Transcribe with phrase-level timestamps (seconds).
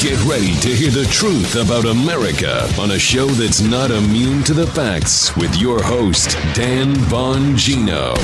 [0.00, 4.52] Get ready to hear the truth about America on a show that's not immune to
[4.52, 8.14] the facts with your host, Dan Bongino.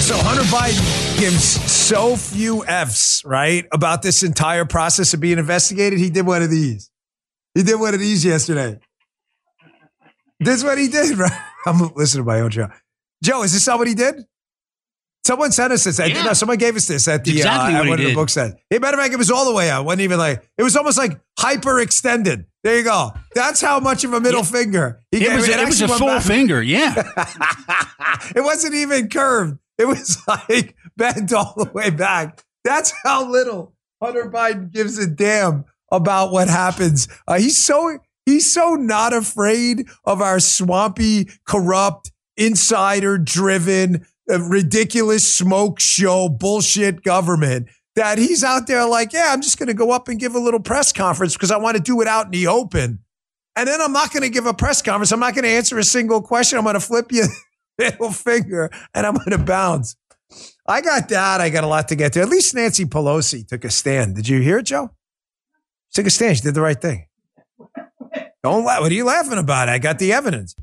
[0.00, 5.98] So Hunter Biden gives so few F's, right, about this entire process of being investigated.
[5.98, 6.90] He did one of these.
[7.54, 8.80] He did one of these yesterday.
[10.40, 11.38] This is what he did, right?
[11.66, 12.68] I'm listening to my own show.
[13.22, 14.24] Joe, is this not what he did?
[15.26, 15.98] Someone sent us this.
[15.98, 16.22] Yeah.
[16.24, 18.56] No, someone gave us this at the Exactly uh, at one of the book said.
[18.68, 19.80] Hey, matter of fact, it was all the way out.
[19.82, 22.44] It wasn't even like it was almost like hyper extended.
[22.62, 23.12] There you go.
[23.34, 25.00] That's how much of a middle finger.
[25.10, 26.62] He It gave- was, it was a full back- finger.
[26.62, 26.94] Yeah.
[28.36, 29.58] it wasn't even curved.
[29.78, 32.42] It was like bent all the way back.
[32.64, 37.08] That's how little Hunter Biden gives a damn about what happens.
[37.26, 45.32] Uh, he's so he's so not afraid of our swampy, corrupt, insider driven, uh, ridiculous
[45.32, 49.90] smoke show bullshit government that he's out there like, yeah, I'm just going to go
[49.90, 52.30] up and give a little press conference because I want to do it out in
[52.32, 53.00] the open.
[53.56, 55.12] And then I'm not going to give a press conference.
[55.12, 56.58] I'm not going to answer a single question.
[56.58, 57.26] I'm going to flip you
[57.78, 59.96] middle finger and I'm going to bounce.
[60.66, 61.40] I got that.
[61.40, 62.20] I got a lot to get to.
[62.20, 64.16] At least Nancy Pelosi took a stand.
[64.16, 64.90] Did you hear it, Joe?
[65.90, 66.36] She took a stand.
[66.36, 67.06] She did the right thing.
[68.42, 68.80] Don't laugh.
[68.80, 69.68] What are you laughing about?
[69.68, 70.54] I got the evidence.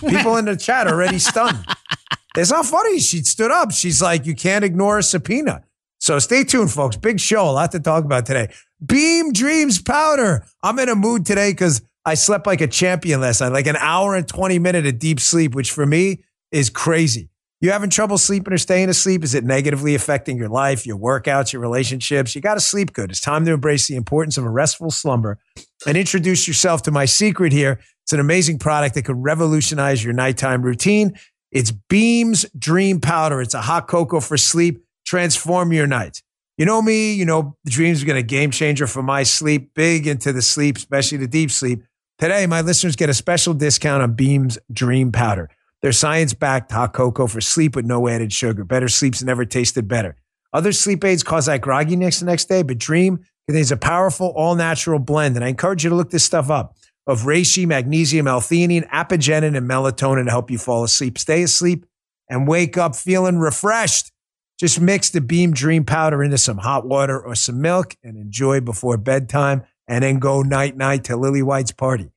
[0.00, 1.64] People in the chat are already stunned.
[2.36, 2.98] It's not funny.
[2.98, 3.72] She stood up.
[3.72, 5.64] She's like, you can't ignore a subpoena.
[5.98, 6.96] So stay tuned, folks.
[6.96, 7.48] Big show.
[7.48, 8.52] A lot to talk about today.
[8.84, 10.44] Beam Dreams Powder.
[10.62, 13.76] I'm in a mood today because I slept like a champion last night, like an
[13.76, 17.28] hour and 20 minute of deep sleep, which for me is crazy.
[17.60, 19.22] You having trouble sleeping or staying asleep?
[19.22, 22.34] Is it negatively affecting your life, your workouts, your relationships?
[22.34, 23.12] You got to sleep good.
[23.12, 25.38] It's time to embrace the importance of a restful slumber
[25.86, 27.78] and introduce yourself to my secret here.
[28.02, 31.12] It's an amazing product that could revolutionize your nighttime routine.
[31.52, 33.42] It's Beams Dream Powder.
[33.42, 34.84] It's a hot cocoa for sleep.
[35.04, 36.22] Transform your night.
[36.56, 39.74] You know me, you know the dreams are going to game changer for my sleep,
[39.74, 41.82] big into the sleep, especially the deep sleep.
[42.18, 45.50] Today, my listeners get a special discount on Beams Dream Powder.
[45.82, 48.64] Their science backed hot cocoa for sleep with no added sugar.
[48.64, 50.16] Better sleep's never tasted better.
[50.52, 54.54] Other sleep aids cause that grogginess the next day, but Dream contains a powerful, all
[54.54, 55.36] natural blend.
[55.36, 56.76] And I encourage you to look this stuff up
[57.06, 61.84] of reishi, magnesium, L-theanine, apigenin, and melatonin to help you fall asleep, stay asleep,
[62.28, 64.12] and wake up feeling refreshed.
[64.58, 68.60] Just mix the Beam Dream powder into some hot water or some milk and enjoy
[68.60, 72.12] before bedtime and then go night night to Lily White's party.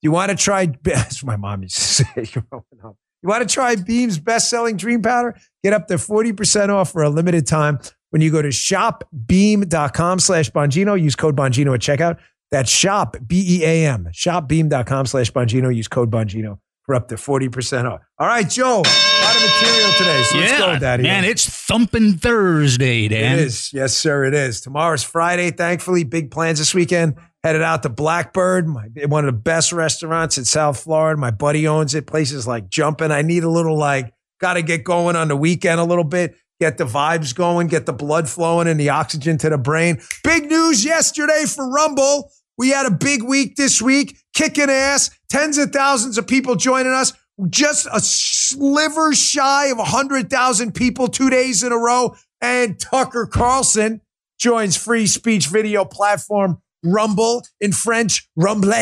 [0.00, 1.82] You want to try, that's my mom used to
[2.24, 2.30] say.
[2.34, 5.36] You want to try Beam's best selling dream powder?
[5.64, 10.50] Get up to 40% off for a limited time when you go to shopbeam.com slash
[10.50, 11.00] Bongino.
[11.00, 12.18] Use code Bongino at checkout.
[12.50, 15.74] That's shop, B E A M, shopbeam.com slash Bongino.
[15.74, 18.00] Use code Bongino for up to 40% off.
[18.18, 20.22] All right, Joe, a lot of material today.
[20.22, 21.02] So let's yeah, go, Daddy.
[21.02, 23.38] man, it's thumping Thursday, Dan.
[23.38, 23.70] It is.
[23.74, 24.62] Yes, sir, it is.
[24.62, 26.04] Tomorrow's Friday, thankfully.
[26.04, 27.16] Big plans this weekend.
[27.44, 31.20] Headed out to Blackbird, my, one of the best restaurants in South Florida.
[31.20, 32.06] My buddy owns it.
[32.06, 33.10] Places like jumping.
[33.12, 36.36] I need a little like, got to get going on the weekend a little bit,
[36.58, 40.00] get the vibes going, get the blood flowing and the oxygen to the brain.
[40.24, 42.30] Big news yesterday for Rumble.
[42.58, 46.92] We had a big week this week, kicking ass, tens of thousands of people joining
[46.92, 47.12] us.
[47.48, 52.16] Just a sliver shy of 100,000 people two days in a row.
[52.40, 54.00] And Tucker Carlson
[54.38, 58.72] joins free speech video platform Rumble in French, Rumble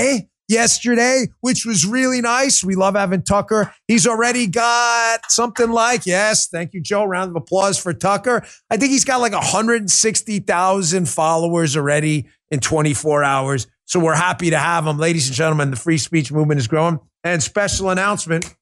[0.49, 2.63] yesterday, which was really nice.
[2.63, 3.73] We love having Tucker.
[3.89, 7.05] He's already got something like, yes, thank you, Joe.
[7.05, 8.45] Round of applause for Tucker.
[8.71, 13.67] I think he's got like 160,000 followers already in 24 hours.
[13.85, 14.99] So we're happy to have him.
[14.99, 16.99] Ladies and gentlemen, the free speech movement is growing.
[17.25, 18.55] And special announcement.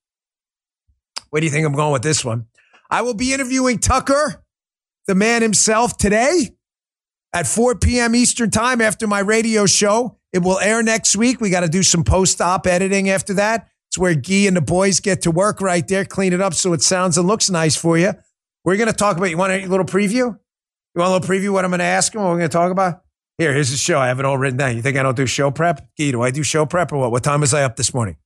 [1.31, 2.47] Where do you think I'm going with this one?
[2.91, 4.43] I will be interviewing Tucker,
[5.07, 6.51] the man himself, today
[7.35, 8.15] at 4 p.m.
[8.15, 10.17] Eastern Time after my radio show.
[10.33, 11.41] It will air next week.
[11.41, 13.69] We got to do some post op editing after that.
[13.91, 16.73] It's where Guy and the boys get to work right there, clean it up so
[16.73, 18.13] it sounds and looks nice for you.
[18.65, 20.39] We're going to talk about, you want a little preview?
[20.95, 22.57] You want a little preview what I'm going to ask him, what we're going to
[22.57, 23.03] talk about?
[23.39, 23.99] Here, here's the show.
[23.99, 24.77] I have it all written down.
[24.77, 25.89] You think I don't do show prep?
[25.99, 27.11] Guy, do I do show prep or what?
[27.11, 28.17] What time was I up this morning?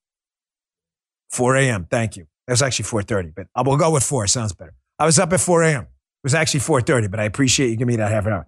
[1.31, 1.87] 4 a.m.
[1.91, 2.27] Thank you.
[2.47, 4.27] It was actually 4.30, but uh, I will go with 4.
[4.27, 4.75] Sounds better.
[4.99, 5.83] I was up at 4 a.m.
[5.83, 5.89] It
[6.25, 8.47] was actually 4.30, but I appreciate you giving me that half an hour.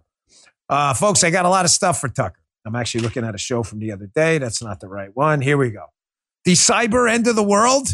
[0.71, 2.41] Uh, folks, I got a lot of stuff for Tucker.
[2.65, 4.39] I'm actually looking at a show from the other day.
[4.39, 5.41] That's not the right one.
[5.41, 5.87] Here we go.
[6.45, 7.89] The cyber end of the world.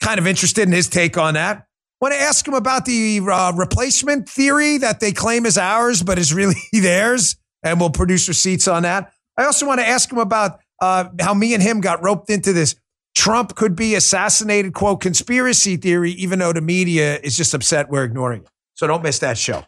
[0.00, 1.66] Kind of interested in his take on that.
[2.00, 6.18] Want to ask him about the uh, replacement theory that they claim is ours, but
[6.18, 9.12] is really theirs, and we'll produce receipts on that.
[9.36, 12.52] I also want to ask him about uh, how me and him got roped into
[12.52, 12.76] this
[13.16, 18.04] Trump could be assassinated, quote, conspiracy theory, even though the media is just upset we're
[18.04, 18.48] ignoring it.
[18.74, 19.64] So don't miss that show.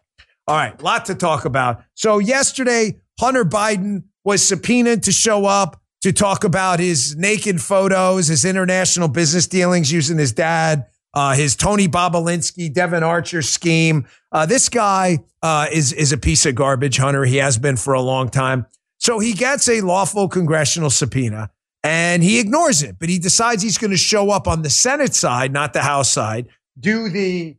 [0.48, 1.84] All right, lot to talk about.
[1.92, 8.28] So yesterday, Hunter Biden was subpoenaed to show up to talk about his naked photos,
[8.28, 14.06] his international business dealings using his dad, uh, his Tony Bobulinski, Devon Archer scheme.
[14.32, 17.26] Uh, this guy uh, is is a piece of garbage, Hunter.
[17.26, 18.64] He has been for a long time.
[18.96, 21.50] So he gets a lawful congressional subpoena
[21.84, 25.14] and he ignores it, but he decides he's going to show up on the Senate
[25.14, 26.48] side, not the House side,
[26.80, 27.56] do the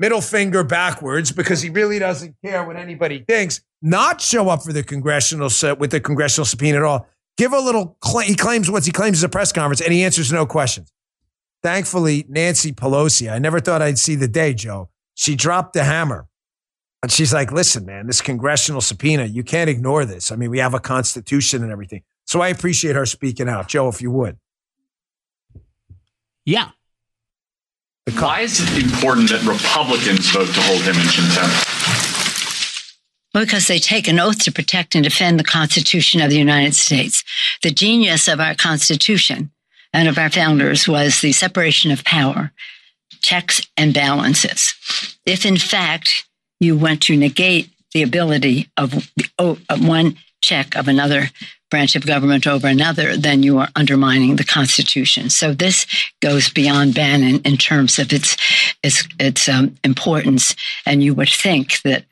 [0.00, 4.72] middle finger backwards because he really doesn't care what anybody thinks, not show up for
[4.72, 7.06] the congressional set with the congressional subpoena at all.
[7.36, 10.02] Give a little, cl- he claims what he claims is a press conference and he
[10.02, 10.90] answers no questions.
[11.62, 14.88] Thankfully, Nancy Pelosi, I never thought I'd see the day, Joe.
[15.14, 16.26] She dropped the hammer.
[17.02, 20.32] And she's like, listen, man, this congressional subpoena, you can't ignore this.
[20.32, 22.02] I mean, we have a constitution and everything.
[22.26, 23.68] So I appreciate her speaking out.
[23.68, 24.38] Joe, if you would.
[26.46, 26.70] Yeah.
[28.18, 31.66] Why is it important that Republicans vote to hold him in contempt?
[33.32, 37.22] Because they take an oath to protect and defend the Constitution of the United States.
[37.62, 39.50] The genius of our Constitution
[39.92, 42.52] and of our founders was the separation of power,
[43.22, 44.74] checks and balances.
[45.26, 46.26] If in fact
[46.58, 49.08] you want to negate the ability of
[49.68, 51.30] one check of another
[51.70, 55.30] branch of government over another, then you are undermining the Constitution.
[55.30, 55.86] So this
[56.20, 58.36] goes beyond Bannon in terms of its
[58.82, 60.54] its, its um, importance.
[60.84, 62.04] And you would think that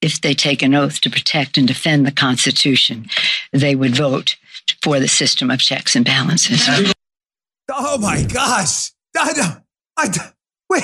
[0.00, 3.06] if they take an oath to protect and defend the Constitution,
[3.52, 4.36] they would vote
[4.82, 6.68] for the system of checks and balances.
[7.70, 8.90] Oh my gosh!
[9.16, 9.62] I, don't.
[9.96, 10.32] I,
[10.68, 10.80] we,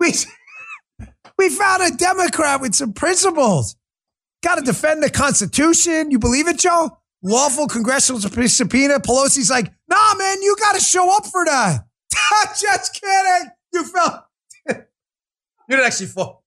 [0.00, 0.12] we,
[1.36, 3.74] we found a Democrat with some principles.
[4.42, 6.10] Got to defend the Constitution.
[6.10, 6.98] You believe it, Joe?
[7.22, 9.00] Lawful congressional subpoena.
[9.00, 11.84] Pelosi's like, nah, man, you got to show up for that.
[12.60, 13.50] Just kidding.
[13.72, 14.28] You fell.
[14.68, 14.76] you
[15.68, 16.44] didn't actually fall.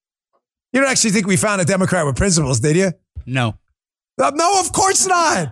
[0.71, 2.93] You don't actually think we found a Democrat with principles, did you?
[3.25, 3.55] No.
[4.21, 5.51] Uh, no, of course not.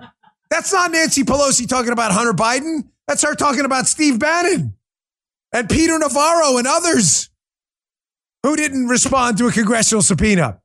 [0.50, 2.88] That's not Nancy Pelosi talking about Hunter Biden.
[3.08, 4.76] That's her talking about Steve Bannon
[5.52, 7.30] and Peter Navarro and others
[8.44, 10.62] who didn't respond to a congressional subpoena.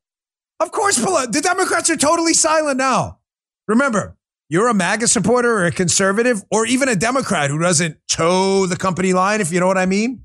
[0.60, 3.18] Of course, the Democrats are totally silent now.
[3.66, 4.16] Remember,
[4.48, 8.76] you're a MAGA supporter or a conservative or even a Democrat who doesn't toe the
[8.76, 10.24] company line, if you know what I mean.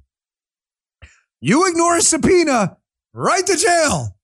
[1.41, 2.77] You ignore a subpoena,
[3.13, 4.15] right to jail.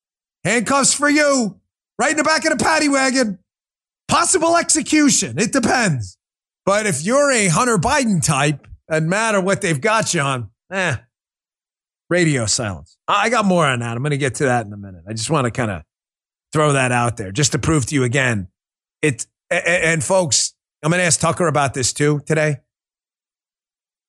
[0.44, 1.60] Handcuffs for you,
[1.98, 3.40] right in the back of the paddy wagon.
[4.08, 5.40] Possible execution.
[5.40, 6.18] It depends.
[6.66, 10.98] But if you're a Hunter Biden type, and matter what they've got you on, eh,
[12.10, 12.98] radio silence.
[13.08, 13.96] I got more on that.
[13.96, 15.04] I'm going to get to that in a minute.
[15.08, 15.84] I just want to kind of
[16.56, 18.48] throw that out there just to prove to you again.
[19.02, 22.58] It and folks, I'm going to ask Tucker about this too today.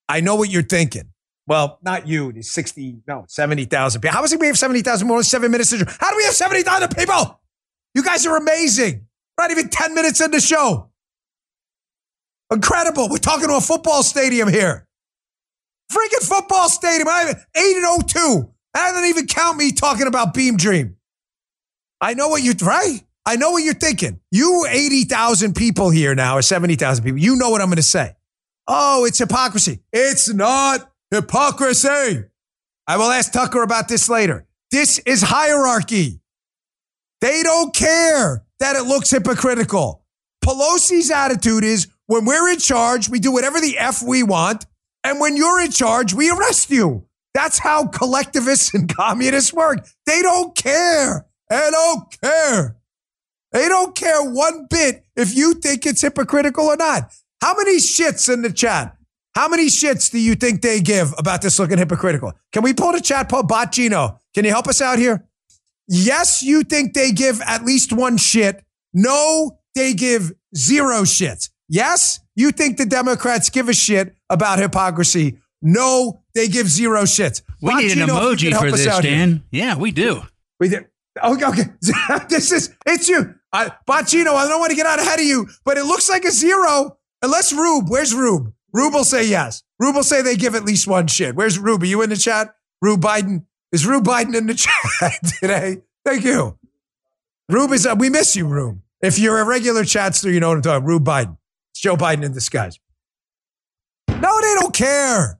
[0.08, 1.10] I know what you're thinking.
[1.48, 2.32] Well, not you.
[2.32, 4.16] The 60, no, 70,000 people.
[4.16, 5.72] How is it we have 70,000 more than seven minutes?
[5.72, 7.40] How do we have 70,000 people?
[7.96, 9.06] You guys are amazing.
[9.38, 10.90] Not even 10 minutes in the show.
[12.52, 13.08] Incredible.
[13.10, 14.86] We're talking to a football stadium here.
[15.92, 17.08] Freaking football stadium.
[17.08, 18.52] I 8 and 02.
[18.74, 20.96] That doesn't even count me talking about Beam Dream.
[22.00, 23.00] I know what you're right.
[23.24, 24.20] I know what you're thinking.
[24.30, 28.14] You 80,000 people here now, or 70,000 people, you know what I'm going to say.
[28.68, 29.80] Oh, it's hypocrisy.
[29.92, 32.24] It's not hypocrisy.
[32.86, 34.46] I will ask Tucker about this later.
[34.70, 36.20] This is hierarchy.
[37.20, 40.04] They don't care that it looks hypocritical.
[40.44, 44.66] Pelosi's attitude is when we're in charge, we do whatever the F we want.
[45.02, 47.06] And when you're in charge, we arrest you.
[47.34, 49.86] That's how collectivists and communists work.
[50.06, 51.26] They don't care.
[51.48, 52.76] They don't care.
[53.52, 57.12] They don't care one bit if you think it's hypocritical or not.
[57.40, 58.96] How many shits in the chat?
[59.34, 62.32] How many shits do you think they give about this looking hypocritical?
[62.52, 63.42] Can we pull the chat poll?
[63.42, 65.26] Bot Gino, can you help us out here?
[65.88, 68.64] Yes, you think they give at least one shit.
[68.92, 71.50] No, they give zero shits.
[71.68, 75.38] Yes, you think the Democrats give a shit about hypocrisy.
[75.62, 77.42] No, they give zero shits.
[77.60, 79.44] We Bot need an emoji for this, Dan.
[79.50, 79.64] Here.
[79.64, 80.22] Yeah, we do.
[80.58, 80.84] We do.
[81.22, 81.62] Okay, okay.
[82.28, 83.34] this is it's you.
[83.52, 86.24] I, Bacino, I don't want to get out ahead of you, but it looks like
[86.24, 86.98] a zero.
[87.22, 88.52] Unless Rube, where's Rube?
[88.72, 89.62] Rube will say yes.
[89.78, 91.34] Rube will say they give at least one shit.
[91.34, 91.82] Where's Rube?
[91.82, 92.54] Are you in the chat?
[92.82, 93.46] Rube Biden.
[93.72, 94.54] Is Rube Biden in the
[95.00, 95.78] chat today?
[96.04, 96.58] Thank you.
[97.48, 98.80] Rube is, uh, we miss you, Rube.
[99.00, 101.36] If you're a regular chatster, you know what I'm talking Rube Biden.
[101.72, 102.78] It's Joe Biden in disguise.
[104.08, 105.38] No, they don't care.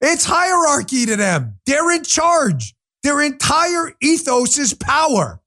[0.00, 1.58] It's hierarchy to them.
[1.66, 2.74] They're in charge.
[3.06, 5.40] Their entire ethos is power.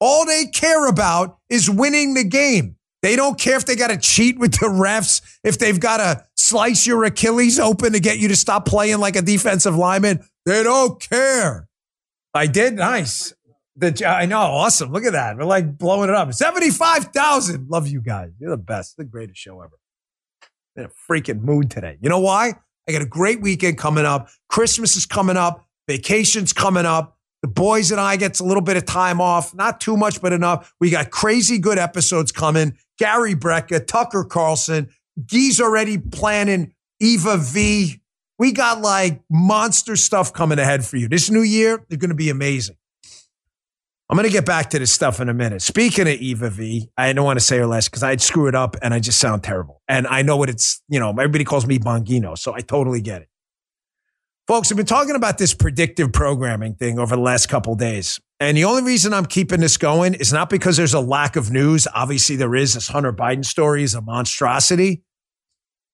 [0.00, 2.76] All they care about is winning the game.
[3.00, 6.26] They don't care if they got to cheat with the refs, if they've got to
[6.36, 10.28] slice your Achilles open to get you to stop playing like a defensive lineman.
[10.44, 11.70] They don't care.
[12.34, 13.32] I did nice.
[13.76, 14.92] The, I know, awesome.
[14.92, 15.38] Look at that.
[15.38, 16.34] We're like blowing it up.
[16.34, 17.70] 75,000.
[17.70, 18.32] Love you guys.
[18.38, 18.98] You're the best.
[18.98, 19.78] The greatest show ever.
[20.76, 21.96] In a freaking mood today.
[22.02, 22.52] You know why?
[22.86, 24.28] I got a great weekend coming up.
[24.50, 25.63] Christmas is coming up.
[25.88, 27.18] Vacation's coming up.
[27.42, 30.32] The boys and I gets a little bit of time off, not too much, but
[30.32, 30.72] enough.
[30.80, 32.78] We got crazy good episodes coming.
[32.98, 34.88] Gary Brecka, Tucker Carlson,
[35.26, 38.00] Gee's already planning Eva V.
[38.38, 41.08] We got like monster stuff coming ahead for you.
[41.08, 42.76] This new year, they're going to be amazing.
[44.10, 45.62] I'm going to get back to this stuff in a minute.
[45.62, 48.54] Speaking of Eva V, I don't want to say her last because I'd screw it
[48.54, 49.82] up and I just sound terrible.
[49.88, 53.22] And I know what it's, you know, everybody calls me Bongino, so I totally get
[53.22, 53.28] it.
[54.46, 58.20] Folks, I've been talking about this predictive programming thing over the last couple days.
[58.38, 61.50] And the only reason I'm keeping this going is not because there's a lack of
[61.50, 61.88] news.
[61.94, 62.74] Obviously, there is.
[62.74, 65.02] This Hunter Biden story is a monstrosity.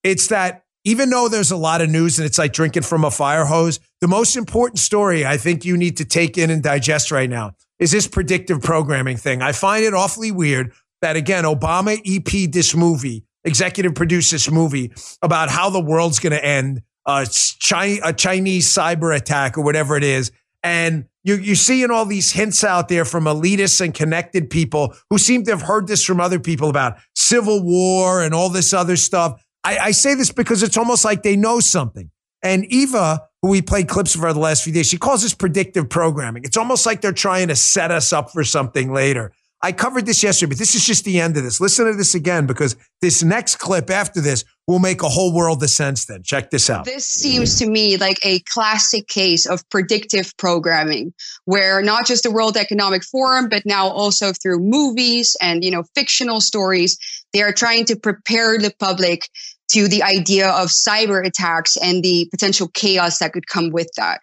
[0.03, 3.13] It's that even though there's a lot of news and it's like drinking from a
[3.13, 7.13] fire hose, the most important story I think you need to take in and digest
[7.13, 9.43] right now is this predictive programming thing.
[9.43, 14.91] I find it awfully weird that, again, Obama EP this movie, executive produced this movie
[15.23, 16.83] about how the world's going to end
[17.19, 20.33] a, a Chinese cyber attack or whatever it is.
[20.63, 25.19] And you, you're seeing all these hints out there from elitists and connected people who
[25.19, 28.97] seem to have heard this from other people about civil war and all this other
[28.97, 29.43] stuff.
[29.65, 32.11] I, I say this because it's almost like they know something.
[32.43, 35.35] And Eva, who we played clips of her the last few days, she calls this
[35.35, 36.45] predictive programming.
[36.45, 39.33] It's almost like they're trying to set us up for something later.
[39.63, 41.61] I covered this yesterday, but this is just the end of this.
[41.61, 45.63] Listen to this again because this next clip after this will make a whole world
[45.63, 46.23] of sense then.
[46.23, 46.85] Check this out.
[46.85, 51.13] This seems to me like a classic case of predictive programming
[51.45, 55.83] where not just the World Economic Forum, but now also through movies and, you know,
[55.95, 56.97] fictional stories,
[57.33, 59.29] they are trying to prepare the public
[59.73, 64.21] to the idea of cyber attacks and the potential chaos that could come with that.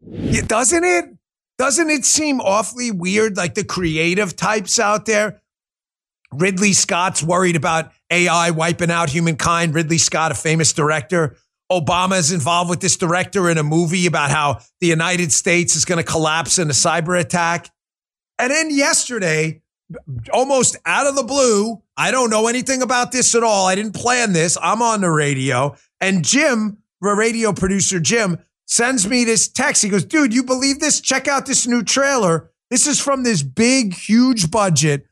[0.00, 1.06] Yeah, doesn't it?
[1.58, 3.36] Doesn't it seem awfully weird?
[3.36, 5.40] Like the creative types out there.
[6.32, 9.74] Ridley Scott's worried about AI wiping out humankind.
[9.74, 11.36] Ridley Scott, a famous director.
[11.70, 15.84] Obama is involved with this director in a movie about how the United States is
[15.84, 17.70] going to collapse in a cyber attack.
[18.38, 19.62] And then yesterday,
[20.32, 23.66] almost out of the blue, I don't know anything about this at all.
[23.66, 24.56] I didn't plan this.
[24.60, 25.76] I'm on the radio.
[26.00, 29.82] And Jim, radio producer Jim, sends me this text.
[29.82, 31.00] He goes, dude, you believe this?
[31.00, 32.50] Check out this new trailer.
[32.70, 35.06] This is from this big, huge budget,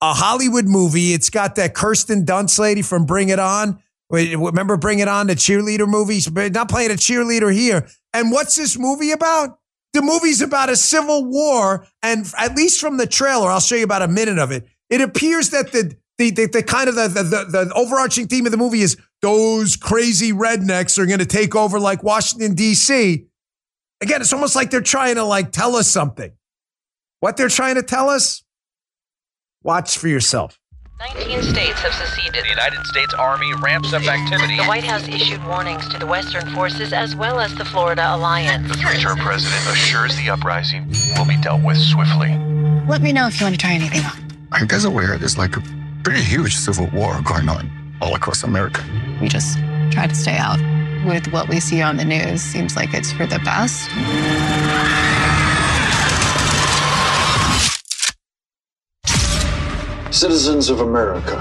[0.00, 1.12] a Hollywood movie.
[1.12, 3.82] It's got that Kirsten Dunst lady from Bring It On.
[4.10, 6.20] Remember Bring It On, the cheerleader movie?
[6.50, 7.88] Not playing a cheerleader here.
[8.12, 9.58] And what's this movie about?
[9.92, 11.86] The movie's about a civil war.
[12.02, 14.66] And at least from the trailer, I'll show you about a minute of it.
[14.90, 18.50] It appears that the the, the, the kind of the, the, the overarching theme of
[18.50, 23.24] the movie is those crazy rednecks are going to take over like Washington, D.C.
[24.00, 26.32] Again, it's almost like they're trying to like tell us something.
[27.20, 28.42] What they're trying to tell us,
[29.62, 30.58] watch for yourself.
[31.14, 32.44] 19 states have seceded.
[32.44, 34.56] The United States Army ramps up activity.
[34.56, 38.66] The White House issued warnings to the Western forces as well as the Florida Alliance.
[38.66, 42.36] The three-term president assures the uprising will be dealt with swiftly.
[42.88, 44.28] Let me know if you want to try anything on.
[44.50, 45.62] Are you guys aware there's like a
[46.02, 48.82] pretty huge civil war going on all across America?
[49.20, 49.56] We just
[49.92, 50.58] try to stay out.
[51.06, 53.88] With what we see on the news, seems like it's for the best.
[60.10, 61.36] Citizens of America.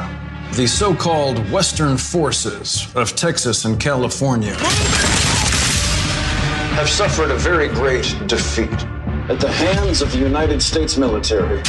[0.53, 4.55] The so called Western forces of Texas and California
[6.75, 8.69] have suffered a very great defeat
[9.29, 11.59] at the hands of the United States military.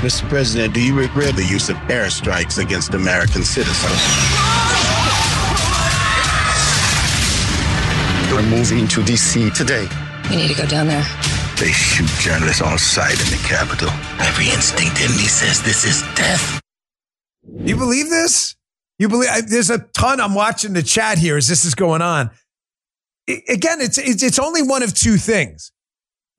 [0.00, 0.28] Mr.
[0.28, 4.00] President, do you regret the use of airstrikes against American citizens?
[8.30, 9.50] We're moving to D.C.
[9.50, 9.88] today.
[10.28, 11.23] We need to go down there.
[11.58, 13.88] They shoot journalists on sight in the Capitol.
[14.20, 16.60] Every instinct in me says this is death.
[17.58, 18.56] You believe this?
[18.98, 22.30] You believe there's a ton I'm watching the chat here as this is going on.
[23.28, 25.72] again, it's, it's it's only one of two things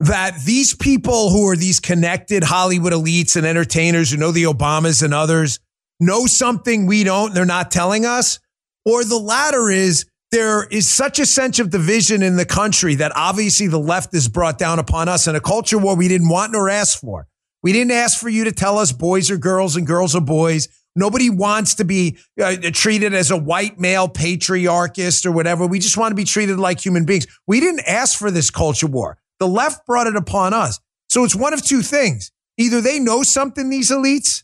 [0.00, 5.02] that these people who are these connected Hollywood elites and entertainers who know the Obamas
[5.02, 5.58] and others
[5.98, 8.38] know something we don't, they're not telling us,
[8.84, 13.12] or the latter is there is such a sense of division in the country that
[13.14, 16.52] obviously the left is brought down upon us in a culture war we didn't want
[16.52, 17.26] nor ask for.
[17.62, 20.68] We didn't ask for you to tell us boys are girls and girls are boys.
[20.94, 25.66] Nobody wants to be uh, treated as a white male patriarchist or whatever.
[25.66, 27.26] We just want to be treated like human beings.
[27.46, 29.18] We didn't ask for this culture war.
[29.38, 30.80] The left brought it upon us.
[31.08, 32.32] So it's one of two things.
[32.56, 34.42] Either they know something, these elites,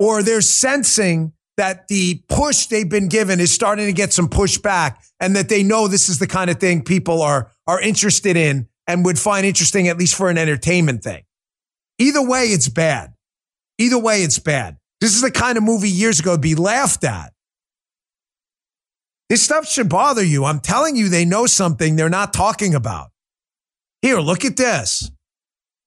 [0.00, 4.96] or they're sensing that the push they've been given is starting to get some pushback
[5.20, 8.68] and that they know this is the kind of thing people are, are interested in
[8.86, 11.22] and would find interesting, at least for an entertainment thing.
[11.98, 13.12] Either way, it's bad.
[13.78, 14.76] Either way, it's bad.
[15.00, 17.32] This is the kind of movie years ago be laughed at.
[19.28, 20.44] This stuff should bother you.
[20.44, 23.10] I'm telling you, they know something they're not talking about.
[24.02, 25.10] Here, look at this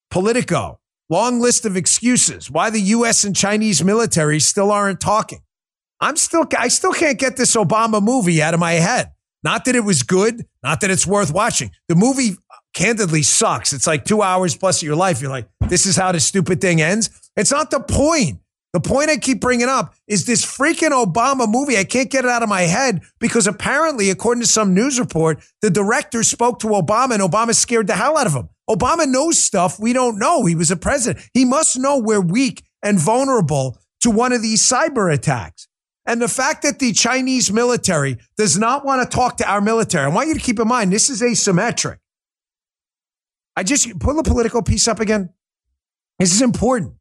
[0.09, 0.79] Politico,
[1.09, 3.23] long list of excuses why the U.S.
[3.23, 5.41] and Chinese military still aren't talking.
[5.99, 9.11] I'm still, I still can't get this Obama movie out of my head.
[9.43, 11.71] Not that it was good, not that it's worth watching.
[11.87, 12.31] The movie
[12.73, 13.73] candidly sucks.
[13.73, 15.21] It's like two hours plus of your life.
[15.21, 17.09] You're like, this is how this stupid thing ends.
[17.35, 18.39] It's not the point.
[18.73, 21.77] The point I keep bringing up is this freaking Obama movie.
[21.77, 25.41] I can't get it out of my head because apparently, according to some news report,
[25.61, 28.49] the director spoke to Obama and Obama scared the hell out of him.
[28.69, 30.45] Obama knows stuff we don't know.
[30.45, 31.25] He was a president.
[31.33, 35.69] He must know we're weak and vulnerable to one of these cyber attacks.
[36.05, 40.05] And the fact that the Chinese military does not want to talk to our military,
[40.05, 41.97] I want you to keep in mind this is asymmetric.
[43.55, 45.29] I just pull the Politico piece up again.
[46.19, 46.93] This is important.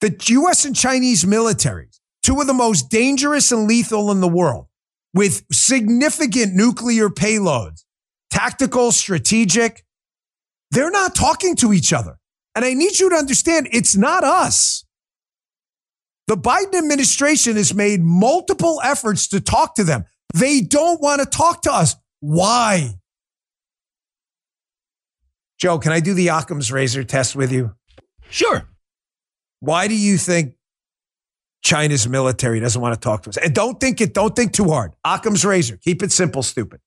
[0.00, 4.66] The US and Chinese militaries, two of the most dangerous and lethal in the world,
[5.14, 7.84] with significant nuclear payloads,
[8.30, 9.84] tactical, strategic,
[10.70, 12.18] they're not talking to each other.
[12.54, 14.84] And I need you to understand it's not us.
[16.32, 20.06] The Biden administration has made multiple efforts to talk to them.
[20.32, 21.94] They don't want to talk to us.
[22.20, 22.94] Why?
[25.58, 27.74] Joe, can I do the Occam's razor test with you?
[28.30, 28.66] Sure.
[29.60, 30.54] Why do you think
[31.62, 33.36] China's military doesn't want to talk to us?
[33.36, 34.92] And don't think it, don't think too hard.
[35.04, 35.76] Occam's razor.
[35.76, 36.80] Keep it simple, stupid.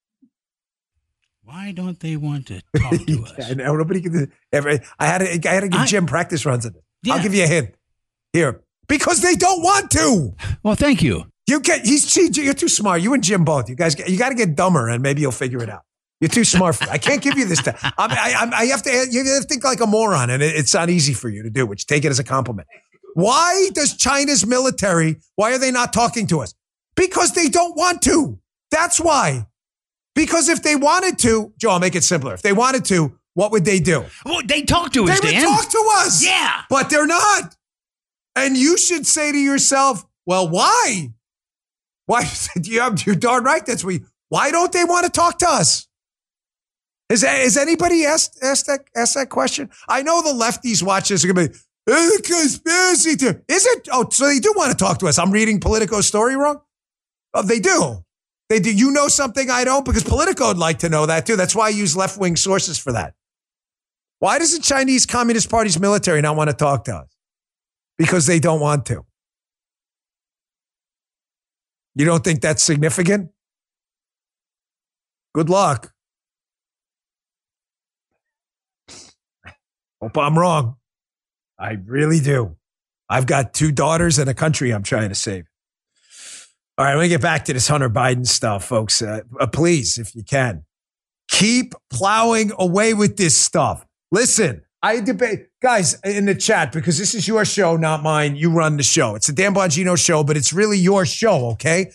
[1.43, 3.51] Why don't they want to talk to us?
[3.51, 6.75] I nobody can I had to, I had to give I, Jim practice runs of
[6.75, 6.83] it.
[7.03, 7.13] Yeah.
[7.13, 7.75] I'll give you a hint.
[8.33, 8.64] Here.
[8.87, 10.35] Because they don't want to.
[10.63, 11.25] Well, thank you.
[11.47, 12.43] You get he's cheating.
[12.43, 13.01] you're too smart.
[13.01, 13.69] You and Jim both.
[13.69, 15.83] You guys you got to get dumber and maybe you'll figure it out.
[16.21, 16.89] You're too smart for.
[16.89, 17.61] I can't give you this.
[17.61, 18.89] T- I, I, I have to.
[18.89, 21.49] You have to think like a moron, and it, it's not easy for you to
[21.49, 21.65] do.
[21.65, 22.67] Which take it as a compliment.
[23.15, 25.17] Why does China's military?
[25.35, 26.53] Why are they not talking to us?
[26.95, 28.39] Because they don't want to.
[28.71, 29.47] That's why.
[30.15, 32.33] Because if they wanted to, Joe, I'll make it simpler.
[32.33, 34.05] If they wanted to, what would they do?
[34.25, 35.19] Well, they talk to us.
[35.19, 35.43] They Dan.
[35.43, 36.25] would talk to us.
[36.25, 37.55] Yeah, but they're not.
[38.35, 41.13] And you should say to yourself, "Well, why?
[42.05, 42.29] Why?
[42.59, 43.65] Do you have, you're darn right.
[43.65, 44.01] That's we.
[44.29, 45.87] Why don't they want to talk to us?
[47.09, 49.69] Has, has anybody asked, asked, that, asked that question?
[49.87, 53.41] I know the lefties watch this are going to be, it's a conspiracy theory.
[53.47, 53.87] Is it?
[53.91, 55.19] Oh, so they do want to talk to us.
[55.19, 56.61] I'm reading Politico's story wrong?
[57.35, 58.03] Oh, they do.
[58.49, 58.73] They do.
[58.73, 59.85] You know something I don't?
[59.85, 61.35] Because Politico would like to know that too.
[61.35, 63.13] That's why I use left wing sources for that.
[64.19, 67.14] Why does the Chinese Communist Party's military not want to talk to us?
[67.97, 69.05] Because they don't want to.
[71.95, 73.31] You don't think that's significant?
[75.33, 75.93] Good luck.
[80.01, 80.75] Hope I'm wrong.
[81.57, 82.57] I really do.
[83.09, 85.45] I've got two daughters and a country I'm trying to save.
[86.77, 89.01] All right, let me get back to this Hunter Biden stuff, folks.
[89.01, 90.65] Uh, uh, please, if you can,
[91.29, 93.85] keep plowing away with this stuff.
[94.11, 98.35] Listen, I debate, guys, in the chat, because this is your show, not mine.
[98.35, 99.15] You run the show.
[99.15, 101.91] It's the Dan Bongino show, but it's really your show, okay?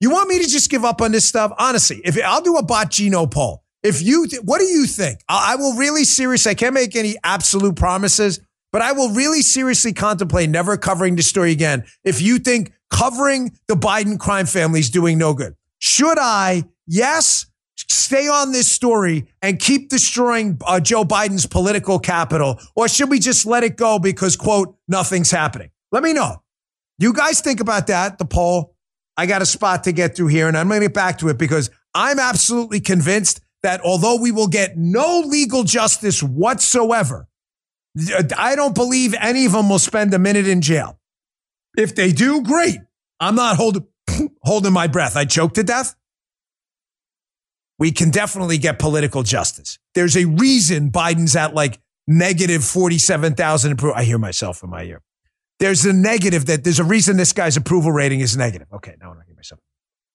[0.00, 1.52] You want me to just give up on this stuff?
[1.56, 3.62] Honestly, if I'll do a bot Gino poll.
[3.84, 5.20] If you, th- what do you think?
[5.28, 8.40] I, I will really seriously, I can't make any absolute promises,
[8.72, 11.84] but I will really seriously contemplate never covering this story again.
[12.02, 16.64] If you think covering the Biden crime family is doing no good, should I?
[16.88, 17.46] Yes,
[17.88, 23.18] stay on this story and keep destroying uh, Joe Biden's political capital, or should we
[23.18, 25.70] just let it go because quote nothing's happening?
[25.90, 26.42] Let me know.
[26.98, 28.18] You guys think about that.
[28.18, 28.74] The poll.
[29.16, 31.28] I got a spot to get through here, and I'm going to get back to
[31.28, 37.28] it because I'm absolutely convinced that although we will get no legal justice whatsoever,
[38.36, 40.98] I don't believe any of them will spend a minute in jail.
[41.76, 42.78] If they do, great.
[43.20, 43.86] I'm not holding
[44.42, 45.16] holding my breath.
[45.16, 45.94] I choke to death.
[47.78, 49.78] We can definitely get political justice.
[49.94, 53.96] There's a reason Biden's at like negative 47,000 approval.
[53.96, 55.02] I hear myself in my ear.
[55.58, 58.68] There's a negative that there's a reason this guy's approval rating is negative.
[58.72, 59.60] Okay, now I hear myself.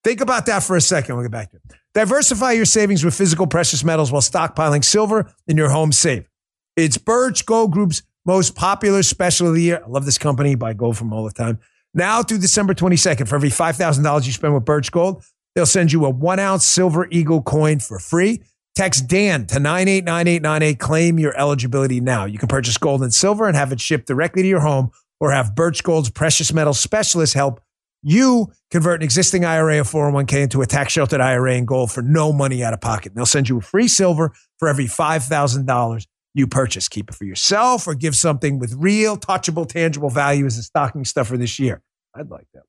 [0.04, 1.16] Think about that for a second.
[1.16, 1.62] We'll get back to it.
[1.94, 6.30] Diversify your savings with physical precious metals while stockpiling silver in your home safe.
[6.76, 9.82] It's Birch Gold Group's most popular special of the year.
[9.84, 10.56] I love this company.
[10.56, 11.60] Buy gold from all the time.
[11.94, 15.24] Now through December 22nd, for every $5,000 you spend with Birch Gold,
[15.58, 18.44] they'll send you a one ounce silver eagle coin for free.
[18.76, 20.80] Text Dan to 989898.
[20.80, 22.26] Claim your eligibility now.
[22.26, 25.32] You can purchase gold and silver and have it shipped directly to your home or
[25.32, 27.60] have Birch Gold's precious metal specialist help
[28.04, 32.04] you convert an existing IRA or 401k into a tax sheltered IRA in gold for
[32.04, 33.16] no money out of pocket.
[33.16, 36.88] they'll send you a free silver for every $5,000 you purchase.
[36.88, 41.04] Keep it for yourself or give something with real, touchable, tangible value as a stocking
[41.04, 41.82] stuffer this year.
[42.14, 42.62] I'd like that.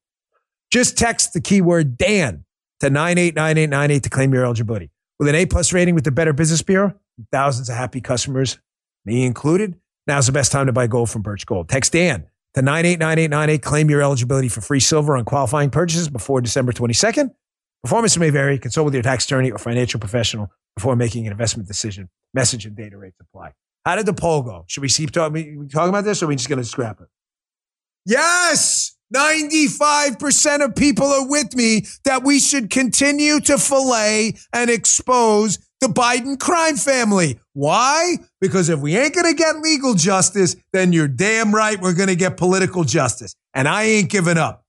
[0.70, 2.46] Just text the keyword Dan
[2.80, 4.90] to 989898 to claim your eligibility.
[5.18, 6.94] With an A plus rating with the Better Business Bureau,
[7.32, 8.58] thousands of happy customers,
[9.04, 9.74] me included.
[10.06, 11.68] Now's the best time to buy gold from Birch Gold.
[11.68, 13.62] Text Dan to 989898.
[13.62, 17.30] Claim your eligibility for free silver on qualifying purchases before December 22nd.
[17.82, 18.58] Performance may vary.
[18.58, 22.08] Consult with your tax attorney or financial professional before making an investment decision.
[22.34, 23.52] Message and data rates apply.
[23.84, 24.64] How did the poll go?
[24.68, 27.08] Should we keep talking, talking about this or are we just going to scrap it?
[28.04, 28.97] Yes!
[29.14, 35.86] 95% of people are with me that we should continue to fillet and expose the
[35.86, 37.38] Biden crime family.
[37.52, 38.16] Why?
[38.40, 42.08] Because if we ain't going to get legal justice, then you're damn right we're going
[42.08, 43.34] to get political justice.
[43.54, 44.64] And I ain't giving up.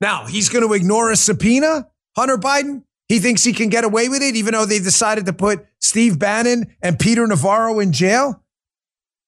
[0.00, 2.82] Now, he's going to ignore a subpoena, Hunter Biden.
[3.08, 6.18] He thinks he can get away with it, even though they decided to put Steve
[6.18, 8.42] Bannon and Peter Navarro in jail.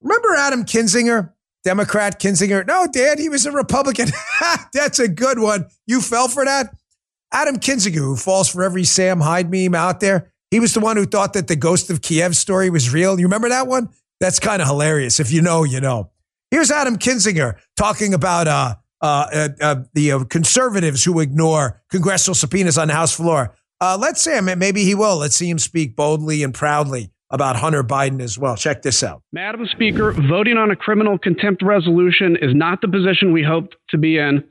[0.02, 1.32] Remember Adam Kinzinger?
[1.64, 2.66] Democrat Kinzinger.
[2.66, 4.08] No, Dad, he was a Republican.
[4.72, 5.66] That's a good one.
[5.86, 6.74] You fell for that?
[7.32, 10.96] Adam Kinzinger, who falls for every Sam Hyde meme out there, he was the one
[10.96, 13.20] who thought that the Ghost of Kiev story was real.
[13.20, 13.90] You remember that one?
[14.18, 15.20] That's kind of hilarious.
[15.20, 16.10] If you know, you know.
[16.50, 22.34] Here's Adam Kinzinger talking about uh, uh, uh, uh the uh, conservatives who ignore congressional
[22.34, 23.54] subpoenas on the House floor.
[23.80, 24.46] Uh, let's see him.
[24.58, 25.18] maybe he will.
[25.18, 28.56] Let's see him speak boldly and proudly about Hunter Biden as well.
[28.56, 29.22] Check this out.
[29.32, 33.98] Madam Speaker, voting on a criminal contempt resolution is not the position we hoped to
[33.98, 34.44] be in,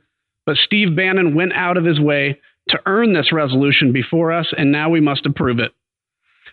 [0.46, 4.72] but Steve Bannon went out of his way to earn this resolution before us, and
[4.72, 5.72] now we must approve it.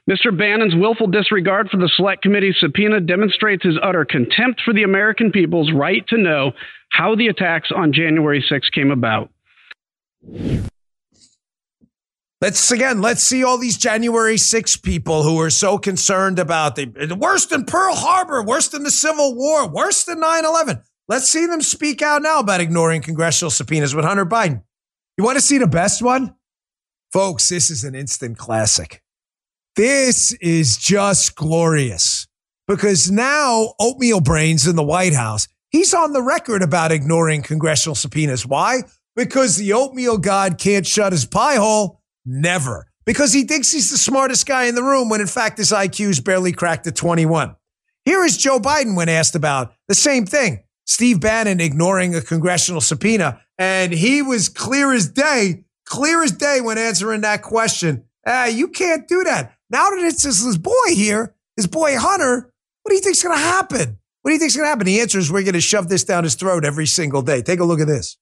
[0.09, 0.35] Mr.
[0.35, 5.31] Bannon's willful disregard for the Select Committee's subpoena demonstrates his utter contempt for the American
[5.31, 6.53] people's right to know
[6.89, 9.29] how the attacks on January 6 came about.
[12.39, 17.17] Let's again, let's see all these January 6 people who are so concerned about the,
[17.19, 20.81] worst than Pearl Harbor, worse than the Civil War, worse than 9 11.
[21.07, 24.61] Let's see them speak out now about ignoring congressional subpoenas with Hunter Biden.
[25.17, 26.35] You want to see the best one?
[27.11, 29.01] Folks, this is an instant classic.
[29.75, 32.27] This is just glorious
[32.67, 37.95] because now Oatmeal Brains in the White House, he's on the record about ignoring congressional
[37.95, 38.45] subpoenas.
[38.45, 38.83] Why?
[39.15, 41.96] Because the oatmeal god can't shut his pie hole
[42.27, 42.87] Never.
[43.05, 46.19] Because he thinks he's the smartest guy in the room when in fact his IQ's
[46.19, 47.55] barely cracked at 21.
[48.03, 50.63] Here is Joe Biden when asked about the same thing.
[50.85, 53.41] Steve Bannon ignoring a congressional subpoena.
[53.57, 58.03] And he was clear as day, clear as day when answering that question.
[58.25, 59.53] Ah, you can't do that.
[59.69, 62.51] Now that it's his boy here, his boy Hunter,
[62.83, 63.99] what do you think's going to happen?
[64.21, 64.85] What do you think's going to happen?
[64.85, 67.41] The answer is we're going to shove this down his throat every single day.
[67.41, 68.17] Take a look at this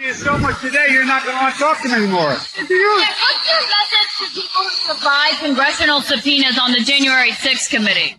[0.00, 2.30] you so much today, you're not going to want to talk to him anymore.
[2.30, 2.34] Do?
[2.34, 8.16] What's your message to people who survived congressional subpoenas on the January 6th committee?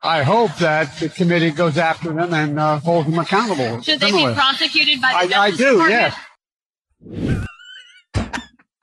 [0.00, 3.82] I hope that the committee goes after them and uh, holds them accountable.
[3.82, 6.14] Should they be prosecuted by the I, I do, Department?
[7.02, 7.46] yes.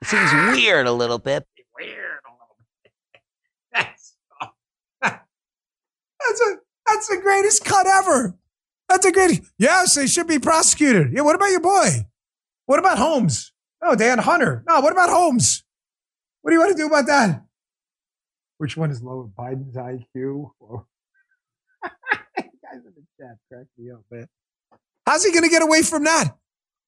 [0.04, 1.46] Seems weird a little bit.
[1.78, 2.92] Weird a little bit.
[3.72, 4.14] That's,
[5.02, 8.36] that's, a, that's the greatest cut ever.
[8.88, 9.40] That's a great.
[9.58, 11.12] Yes, they should be prosecuted.
[11.12, 12.06] Yeah, what about your boy?
[12.66, 13.52] What about Holmes?
[13.82, 14.64] No, Dan Hunter.
[14.68, 15.62] No, what about Holmes?
[16.42, 17.42] What do you want to do about that?
[18.58, 20.50] Which one is lower, Biden's IQ?
[21.82, 24.26] guys in the chat crack me up, man.
[25.06, 26.36] How's he going to get away from that?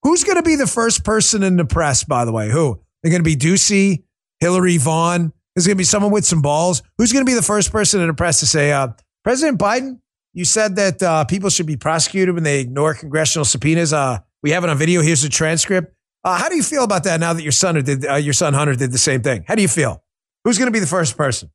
[0.03, 2.51] Who's going to be the first person in the press, by the way?
[2.51, 2.81] Who?
[3.03, 4.05] They're going to be Doocy,
[4.41, 5.33] Hillary Vaughn.
[5.55, 6.83] There's going to be someone with some balls.
[6.99, 8.89] Who's going to be the first person in the press to say, uh,
[9.25, 10.01] President Biden,
[10.33, 13.93] you said that uh, people should be prosecuted when they ignore congressional subpoenas.
[13.93, 15.03] Uh, we have it on video.
[15.03, 15.95] Here's the transcript.
[16.25, 18.55] Uh, how do you feel about that now that your son did uh, your son
[18.55, 19.45] Hunter did the same thing?
[19.47, 20.03] How do you feel?
[20.45, 21.51] Who's going to be the first person?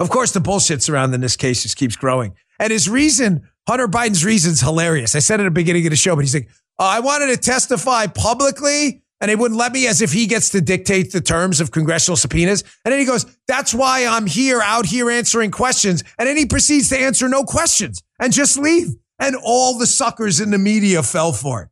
[0.00, 2.34] Of course, the bullshit surrounding this case just keeps growing.
[2.58, 5.14] And his reason, Hunter Biden's reason is hilarious.
[5.14, 7.36] I said at the beginning of the show, but he's like, uh, I wanted to
[7.36, 11.60] testify publicly and they wouldn't let me as if he gets to dictate the terms
[11.60, 12.62] of congressional subpoenas.
[12.84, 16.04] And then he goes, That's why I'm here, out here answering questions.
[16.18, 18.88] And then he proceeds to answer no questions and just leave.
[19.18, 21.68] And all the suckers in the media fell for it.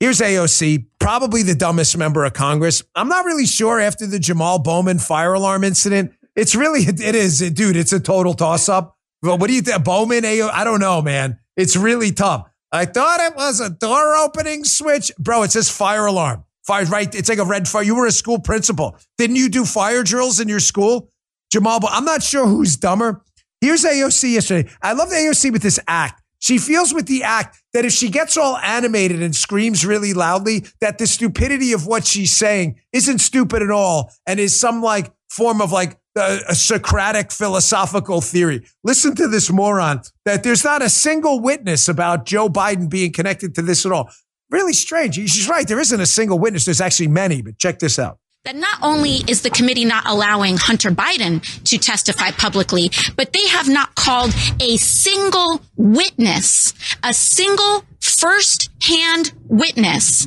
[0.00, 2.82] Here's AOC, probably the dumbest member of Congress.
[2.94, 6.12] I'm not really sure after the Jamal Bowman fire alarm incident.
[6.34, 8.96] It's really, it is, dude, it's a total toss up.
[9.20, 9.84] But what do you think?
[9.84, 11.38] Bowman, AO, I don't know, man.
[11.56, 12.48] It's really tough.
[12.72, 15.12] I thought it was a door opening switch.
[15.18, 16.44] Bro, it says fire alarm.
[16.66, 17.14] Fire, right?
[17.14, 17.82] It's like a red fire.
[17.82, 18.96] You were a school principal.
[19.18, 21.10] Didn't you do fire drills in your school?
[21.52, 23.22] Jamal, I'm not sure who's dumber.
[23.62, 24.68] Here's AOC yesterday.
[24.82, 26.20] I love the AOC with this act.
[26.40, 30.64] She feels with the act that if she gets all animated and screams really loudly,
[30.80, 35.12] that the stupidity of what she's saying isn't stupid at all and is some like
[35.30, 38.66] form of like a, a Socratic philosophical theory.
[38.82, 43.54] Listen to this moron that there's not a single witness about Joe Biden being connected
[43.54, 44.10] to this at all.
[44.50, 45.14] Really strange.
[45.14, 45.68] She's right.
[45.68, 46.64] There isn't a single witness.
[46.64, 50.56] There's actually many, but check this out that not only is the committee not allowing
[50.56, 56.74] Hunter Biden to testify publicly, but they have not called a single witness,
[57.04, 60.26] a single first hand witness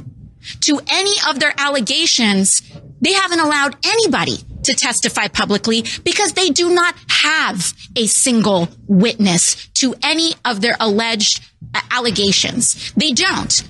[0.61, 2.61] to any of their allegations.
[3.01, 9.67] They haven't allowed anybody to testify publicly because they do not have a single witness
[9.75, 12.93] to any of their alleged uh, allegations.
[12.93, 13.63] They don't.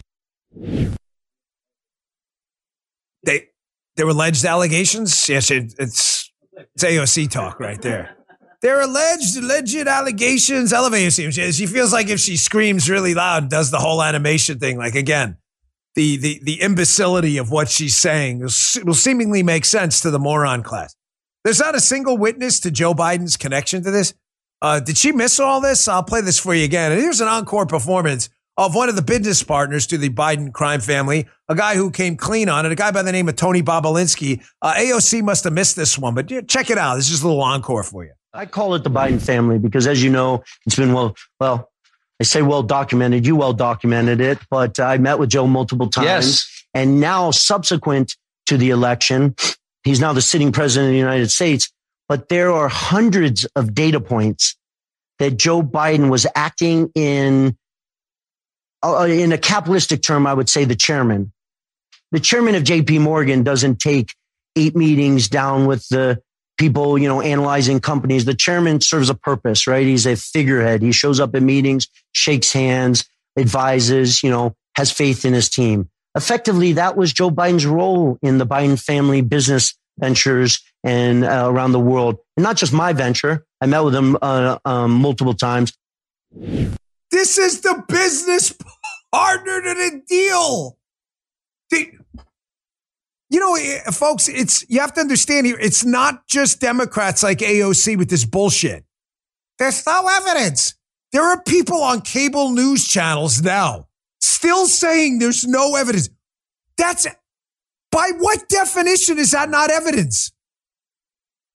[3.96, 5.28] There were alleged allegations.
[5.30, 8.18] Yes, it, it's it's AOC talk right there.
[8.62, 10.74] There are alleged alleged allegations.
[10.74, 14.78] Elevator seems she feels like if she screams really loud, does the whole animation thing.
[14.78, 15.38] Like again,
[15.96, 20.64] the the the imbecility of what she's saying will seemingly make sense to the moron
[20.64, 20.96] class.
[21.44, 24.14] There's not a single witness to Joe Biden's connection to this.
[24.62, 25.88] Uh, did she miss all this?
[25.88, 26.92] I'll play this for you again.
[26.92, 30.80] And here's an encore performance of one of the business partners to the Biden crime
[30.80, 33.62] family, a guy who came clean on it, a guy by the name of Tony
[33.62, 34.44] Bobulinski.
[34.62, 36.96] Uh, AOC must have missed this one, but check it out.
[36.96, 38.12] This is a little encore for you.
[38.34, 41.72] I call it the Biden family because, as you know, it's been well, well,
[42.20, 43.26] I say well documented.
[43.26, 46.06] You well documented it, but I met with Joe multiple times.
[46.06, 46.66] Yes.
[46.74, 48.16] And now, subsequent
[48.48, 49.36] to the election,
[49.84, 51.72] he's now the sitting president of the United States.
[52.08, 54.56] But there are hundreds of data points
[55.20, 57.58] that Joe Biden was acting in
[58.84, 61.32] in a capitalistic term, I would say the chairman.
[62.12, 64.14] The chairman of JP Morgan doesn't take
[64.56, 66.22] eight meetings down with the
[66.58, 68.26] people, you know, analyzing companies.
[68.26, 69.86] The chairman serves a purpose, right?
[69.86, 70.82] He's a figurehead.
[70.82, 73.06] He shows up at meetings, shakes hands,
[73.38, 75.90] advises, you know, has faith in his team.
[76.16, 81.74] Effectively, that was Joe Biden's role in the Biden family business ventures and uh, around
[81.74, 82.18] the world.
[82.38, 83.46] And not just my venture.
[83.60, 85.74] I met with him uh, um, multiple times.
[87.16, 88.54] This is the business
[89.10, 90.78] partner to the deal.
[91.70, 91.90] The,
[93.30, 95.58] you know, eh, folks, it's you have to understand here.
[95.58, 98.84] It's not just Democrats like AOC with this bullshit.
[99.60, 100.76] There's no evidence.
[101.14, 103.88] There are people on cable news channels now
[104.20, 106.10] still saying there's no evidence.
[106.78, 107.08] That's
[107.94, 110.34] by what definition is that not evidence?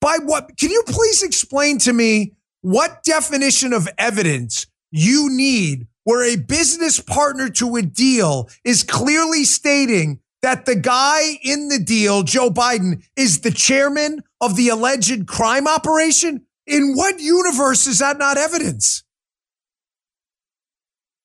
[0.00, 0.56] By what?
[0.56, 7.00] Can you please explain to me what definition of evidence you need where a business
[7.00, 13.04] partner to a deal is clearly stating that the guy in the deal, Joe Biden,
[13.16, 16.46] is the chairman of the alleged crime operation?
[16.66, 19.04] In what universe is that not evidence?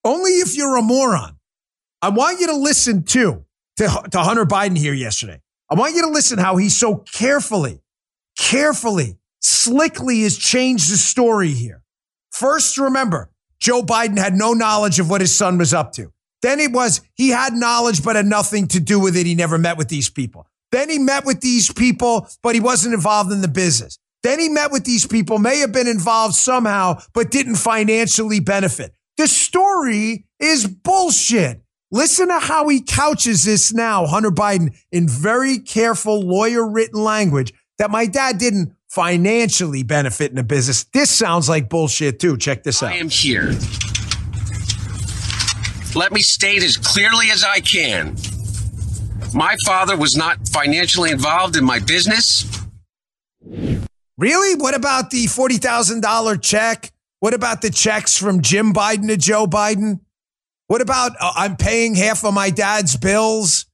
[0.03, 1.37] Only if you're a moron.
[2.01, 3.45] I want you to listen to,
[3.77, 5.41] to, to Hunter Biden here yesterday.
[5.69, 7.81] I want you to listen how he so carefully,
[8.37, 11.81] carefully, slickly has changed the story here.
[12.31, 13.31] First, remember,
[13.65, 16.11] Joe Biden had no knowledge of what his son was up to.
[16.43, 19.25] Then it was he had knowledge but had nothing to do with it.
[19.25, 20.45] He never met with these people.
[20.71, 23.97] Then he met with these people, but he wasn't involved in the business.
[24.21, 28.93] Then he met with these people, may have been involved somehow, but didn't financially benefit.
[29.17, 31.63] The story is bullshit.
[31.89, 37.51] Listen to how he couches this now, Hunter Biden, in very careful lawyer written language
[37.79, 40.85] that my dad didn't financially benefit in the business.
[40.85, 42.37] This sounds like bullshit too.
[42.37, 42.93] Check this out.
[42.93, 43.51] I am here.
[45.93, 48.15] Let me state as clearly as I can.
[49.33, 52.45] My father was not financially involved in my business.
[54.17, 54.55] Really?
[54.55, 56.93] What about the $40,000 check?
[57.19, 59.99] What about the checks from Jim Biden to Joe Biden?
[60.67, 63.65] What about uh, I'm paying half of my dad's bills?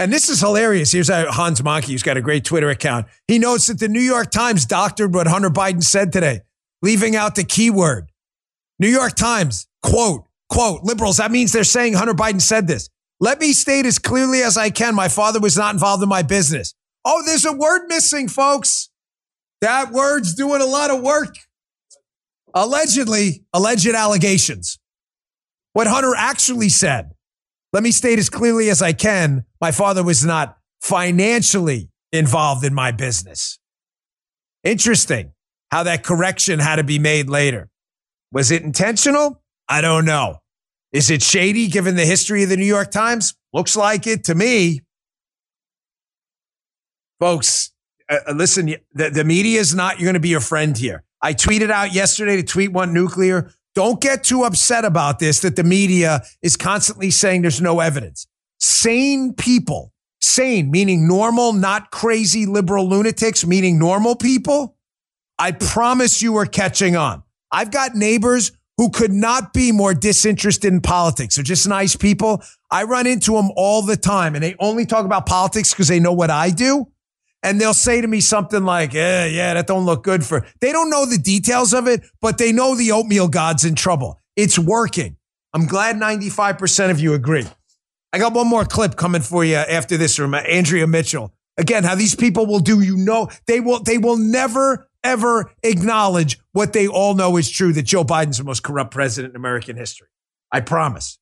[0.00, 0.92] And this is hilarious.
[0.92, 3.06] Here's Hans Mahncke, who's got a great Twitter account.
[3.28, 6.40] He notes that the New York Times doctored what Hunter Biden said today,
[6.80, 8.10] leaving out the keyword.
[8.78, 12.88] New York Times, quote, quote, liberals, that means they're saying Hunter Biden said this.
[13.20, 16.22] Let me state as clearly as I can my father was not involved in my
[16.22, 16.72] business.
[17.04, 18.88] Oh, there's a word missing, folks.
[19.60, 21.34] That word's doing a lot of work.
[22.54, 24.78] Allegedly, alleged allegations.
[25.74, 27.10] What Hunter actually said
[27.72, 32.74] let me state as clearly as I can my father was not financially involved in
[32.74, 33.58] my business.
[34.64, 35.32] Interesting
[35.70, 37.68] how that correction had to be made later.
[38.32, 39.42] Was it intentional?
[39.68, 40.38] I don't know.
[40.92, 43.34] Is it shady given the history of the New York Times?
[43.52, 44.80] Looks like it to me.
[47.20, 47.72] Folks,
[48.08, 51.04] uh, uh listen, the, the media is not, you're going to be your friend here.
[51.22, 53.52] I tweeted out yesterday to tweet one nuclear.
[53.74, 58.26] Don't get too upset about this that the media is constantly saying there's no evidence.
[58.60, 64.76] Sane people sane, meaning normal, not crazy liberal lunatics, meaning normal people,
[65.38, 67.22] I promise you are catching on.
[67.50, 71.36] I've got neighbors who could not be more disinterested in politics.
[71.36, 72.42] They're just nice people.
[72.70, 76.00] I run into them all the time and they only talk about politics because they
[76.00, 76.86] know what I do.
[77.42, 80.72] And they'll say to me something like, yeah, yeah, that don't look good for, they
[80.72, 84.20] don't know the details of it, but they know the oatmeal god's in trouble.
[84.36, 85.16] It's working.
[85.54, 87.46] I'm glad 95% of you agree.
[88.12, 91.32] I got one more clip coming for you after this from Andrea Mitchell.
[91.56, 96.38] Again, how these people will do, you know, they will, they will never ever acknowledge
[96.52, 99.76] what they all know is true that Joe Biden's the most corrupt president in American
[99.76, 100.08] history.
[100.52, 101.18] I promise.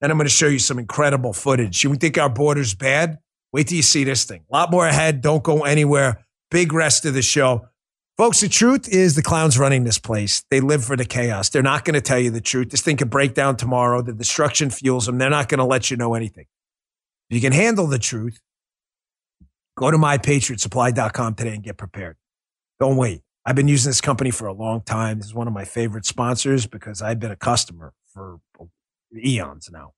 [0.00, 1.84] And I'm going to show you some incredible footage.
[1.84, 3.18] You think our border's bad?
[3.52, 4.44] Wait till you see this thing.
[4.50, 5.20] A lot more ahead.
[5.20, 6.24] Don't go anywhere.
[6.50, 7.68] Big rest of the show.
[8.16, 10.44] Folks, the truth is the clowns running this place.
[10.48, 11.48] They live for the chaos.
[11.48, 12.70] They're not going to tell you the truth.
[12.70, 14.02] This thing could break down tomorrow.
[14.02, 15.18] The destruction fuels them.
[15.18, 16.46] They're not going to let you know anything.
[17.28, 18.38] If you can handle the truth,
[19.76, 22.16] go to mypatriotsupply.com today and get prepared.
[22.78, 23.22] Don't wait.
[23.44, 25.18] I've been using this company for a long time.
[25.18, 28.38] This is one of my favorite sponsors because I've been a customer for
[29.16, 29.92] eons now.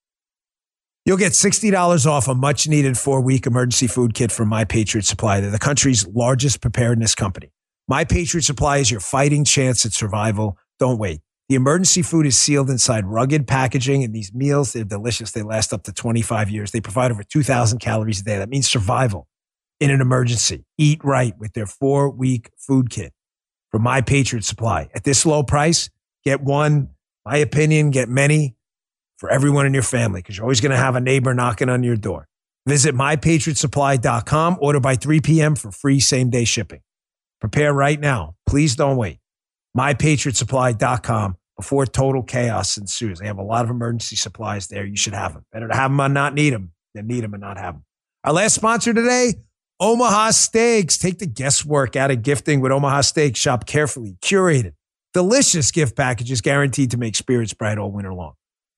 [1.04, 5.04] You'll get $60 off a much needed four week emergency food kit from My Patriot
[5.04, 5.40] Supply.
[5.40, 7.52] They're the country's largest preparedness company.
[7.88, 10.58] My Patriot Supply is your fighting chance at survival.
[10.80, 11.20] Don't wait.
[11.48, 15.30] The emergency food is sealed inside rugged packaging, and these meals, they're delicious.
[15.30, 16.72] They last up to 25 years.
[16.72, 18.38] They provide over 2,000 calories a day.
[18.38, 19.28] That means survival
[19.78, 20.64] in an emergency.
[20.76, 23.12] Eat right with their four week food kit
[23.70, 24.88] from My Patriot Supply.
[24.92, 25.88] At this low price,
[26.24, 26.88] get one,
[27.24, 28.56] my opinion, get many
[29.18, 31.84] for everyone in your family because you're always going to have a neighbor knocking on
[31.84, 32.26] your door.
[32.66, 35.54] Visit mypatriotsupply.com, order by 3 p.m.
[35.54, 36.80] for free same day shipping.
[37.40, 38.34] Prepare right now.
[38.46, 39.18] Please don't wait.
[39.76, 43.18] MyPatriotSupply.com before total chaos ensues.
[43.18, 44.84] They have a lot of emergency supplies there.
[44.84, 45.44] You should have them.
[45.52, 47.84] Better to have them and not need them than need them and not have them.
[48.24, 49.34] Our last sponsor today,
[49.80, 50.98] Omaha Steaks.
[50.98, 53.38] Take the guesswork out of gifting with Omaha Steaks.
[53.38, 54.72] Shop carefully, curated,
[55.14, 58.34] delicious gift packages guaranteed to make spirits bright all winter long.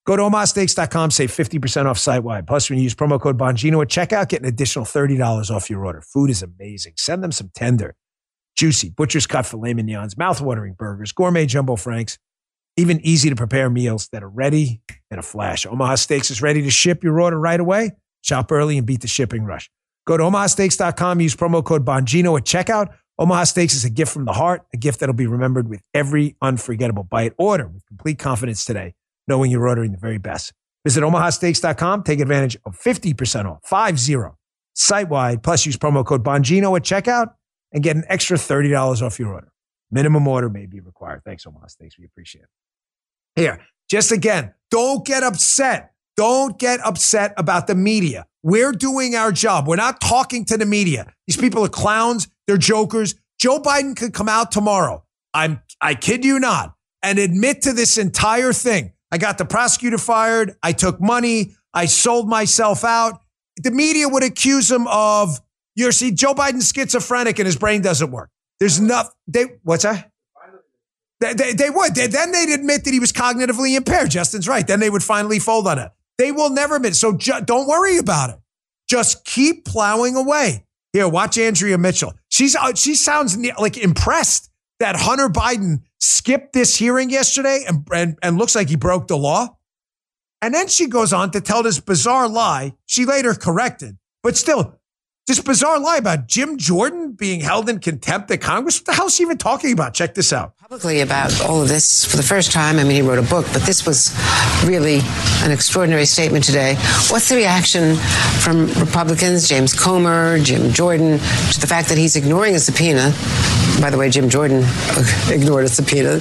[0.06, 2.46] Go to omahasteaks.com, save 50% off site wide.
[2.46, 5.84] Plus, when you use promo code Bongino at checkout, get an additional $30 off your
[5.84, 6.00] order.
[6.00, 6.94] Food is amazing.
[6.96, 7.94] Send them some tender,
[8.58, 12.18] juicy, butcher's cut filet mignons, mouth-watering burgers, gourmet jumbo franks,
[12.76, 15.64] even easy to prepare meals that are ready in a flash.
[15.64, 17.92] Omaha Steaks is ready to ship your order right away.
[18.22, 19.70] Shop early and beat the shipping rush.
[20.06, 22.92] Go to omahasteaks.com, use promo code Bongino at checkout.
[23.18, 26.36] Omaha Steaks is a gift from the heart, a gift that'll be remembered with every
[26.42, 27.34] unforgettable bite.
[27.38, 28.94] Order with complete confidence today,
[29.28, 30.52] knowing you're ordering the very best.
[30.84, 34.34] Visit omahasteaks.com, take advantage of 50% off, 5-0,
[34.74, 37.34] site-wide, plus use promo code Bongino at checkout
[37.72, 39.52] and get an extra $30 off your order.
[39.90, 41.22] Minimum order may be required.
[41.24, 41.98] Thanks, Omaha Thanks.
[41.98, 43.40] We appreciate it.
[43.40, 45.92] Here, just again, don't get upset.
[46.16, 48.26] Don't get upset about the media.
[48.42, 49.68] We're doing our job.
[49.68, 51.12] We're not talking to the media.
[51.26, 52.28] These people are clowns.
[52.46, 53.14] They're jokers.
[53.38, 55.04] Joe Biden could come out tomorrow.
[55.32, 58.92] I'm, I kid you not, and admit to this entire thing.
[59.12, 60.56] I got the prosecutor fired.
[60.62, 61.54] I took money.
[61.72, 63.20] I sold myself out.
[63.62, 65.40] The media would accuse him of,
[65.78, 68.30] you're see, Joe Biden's schizophrenic and his brain doesn't work.
[68.58, 69.12] There's nothing.
[69.28, 70.10] They, what's that?
[71.20, 71.94] They, they, they would.
[71.94, 74.10] They, then they'd admit that he was cognitively impaired.
[74.10, 74.66] Justin's right.
[74.66, 75.90] Then they would finally fold on it.
[76.18, 76.96] They will never admit.
[76.96, 78.36] So ju- don't worry about it.
[78.88, 80.64] Just keep plowing away.
[80.92, 82.12] Here, watch Andrea Mitchell.
[82.28, 88.18] She's uh, she sounds like impressed that Hunter Biden skipped this hearing yesterday and, and
[88.20, 89.56] and looks like he broke the law.
[90.42, 92.74] And then she goes on to tell this bizarre lie.
[92.86, 94.77] She later corrected, but still,
[95.28, 98.80] this bizarre lie about Jim Jordan being held in contempt at Congress.
[98.80, 99.92] What the hell is she even talking about?
[99.92, 100.56] Check this out.
[100.56, 102.78] Publicly about all of this for the first time.
[102.78, 104.16] I mean, he wrote a book, but this was
[104.64, 105.00] really
[105.42, 106.76] an extraordinary statement today.
[107.10, 107.96] What's the reaction
[108.40, 113.12] from Republicans, James Comer, Jim Jordan, to the fact that he's ignoring a subpoena?
[113.82, 114.64] By the way, Jim Jordan
[115.28, 116.20] ignored a subpoena.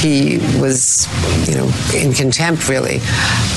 [0.00, 1.06] He was,
[1.48, 2.96] you know, in contempt, really,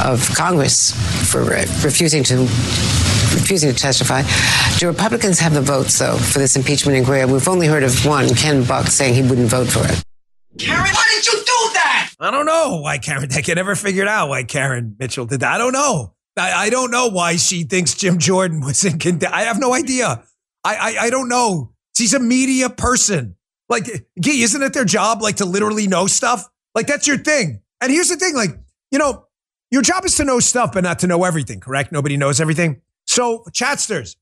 [0.05, 0.91] of Congress
[1.31, 2.47] for refusing to
[3.33, 4.23] refusing to testify.
[4.77, 7.25] Do Republicans have the votes, though, for this impeachment inquiry?
[7.25, 10.03] We've only heard of one, Ken Buck, saying he wouldn't vote for it.
[10.57, 12.13] Karen, why did you do that?
[12.19, 13.29] I don't know why Karen.
[13.33, 15.53] I can never figured out why Karen Mitchell did that.
[15.53, 16.13] I don't know.
[16.37, 19.35] I, I don't know why she thinks Jim Jordan was in contempt.
[19.35, 20.23] I have no idea.
[20.63, 21.73] I, I I don't know.
[21.95, 23.35] She's a media person.
[23.69, 23.85] Like,
[24.19, 26.47] gee, isn't it their job like to literally know stuff?
[26.75, 27.61] Like that's your thing.
[27.79, 28.51] And here's the thing, like,
[28.91, 29.25] you know,
[29.71, 31.91] your job is to know stuff, but not to know everything, correct?
[31.91, 32.81] Nobody knows everything.
[33.11, 34.15] So, Chatsters,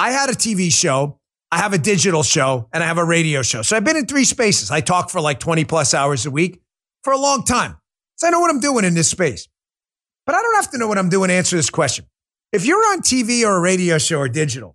[0.00, 1.20] I had a TV show,
[1.52, 3.62] I have a digital show, and I have a radio show.
[3.62, 4.68] So I've been in three spaces.
[4.68, 6.60] I talk for like 20 plus hours a week
[7.04, 7.76] for a long time.
[8.16, 9.46] So I know what I'm doing in this space.
[10.26, 12.06] But I don't have to know what I'm doing to answer this question.
[12.50, 14.74] If you're on TV or a radio show or digital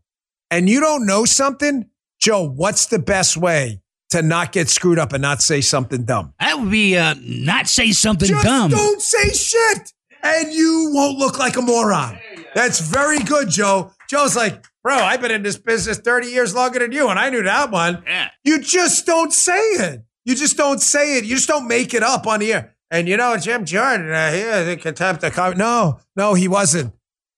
[0.50, 1.90] and you don't know something,
[2.22, 6.34] Joe, what's the best way to not get screwed up and not say something dumb?
[6.40, 8.72] That would be uh, not say something Just dumb.
[8.72, 9.92] don't say shit
[10.24, 12.18] and you won't look like a moron.
[12.58, 13.92] That's very good, Joe.
[14.10, 17.30] Joe's like, bro, I've been in this business 30 years longer than you, and I
[17.30, 18.02] knew that one.
[18.04, 18.30] Yeah.
[18.44, 20.04] You just don't say it.
[20.26, 21.24] You just don't say it.
[21.24, 22.76] You just don't make it up on the air.
[22.90, 26.96] And you know, Jim Jordan, uh, here, the contempt of com- No, no, he wasn't.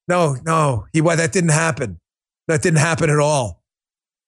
[0.08, 1.18] No, no, he was.
[1.18, 2.00] That didn't happen.
[2.48, 3.62] That didn't happen at all.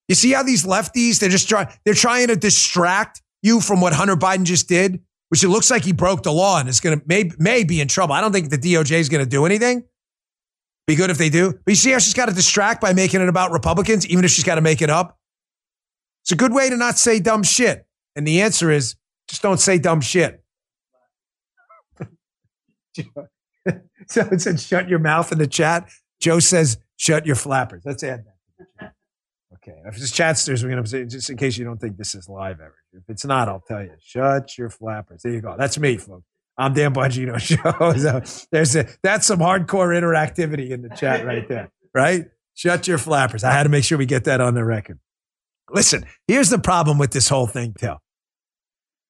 [0.09, 3.93] You see how these lefties, they're just trying, they're trying to distract you from what
[3.93, 6.99] Hunter Biden just did, which it looks like he broke the law and is going
[6.99, 8.13] to, may, may be in trouble.
[8.13, 9.85] I don't think the DOJ is going to do anything.
[10.91, 11.53] Be good if they do.
[11.53, 14.31] But you see how she's got to distract by making it about Republicans, even if
[14.31, 15.17] she's got to make it up?
[16.21, 17.87] It's a good way to not say dumb shit.
[18.13, 18.97] And the answer is
[19.29, 20.43] just don't say dumb shit.
[22.97, 25.89] so it said shut your mouth in the chat.
[26.19, 27.83] Joe says shut your flappers.
[27.85, 28.93] Let's add that.
[29.53, 29.77] Okay.
[29.85, 32.27] If it's chatsters, we're going to say, just in case you don't think this is
[32.27, 32.75] live ever.
[32.91, 33.93] If it's not, I'll tell you.
[34.01, 35.21] Shut your flappers.
[35.23, 35.55] There you go.
[35.57, 36.25] That's me, folks.
[36.61, 37.97] I'm Dan Bongino Show.
[37.97, 42.25] So there's a, that's some hardcore interactivity in the chat right there, right?
[42.53, 43.43] Shut your flappers.
[43.43, 44.99] I had to make sure we get that on the record.
[45.71, 47.75] Listen, here's the problem with this whole thing.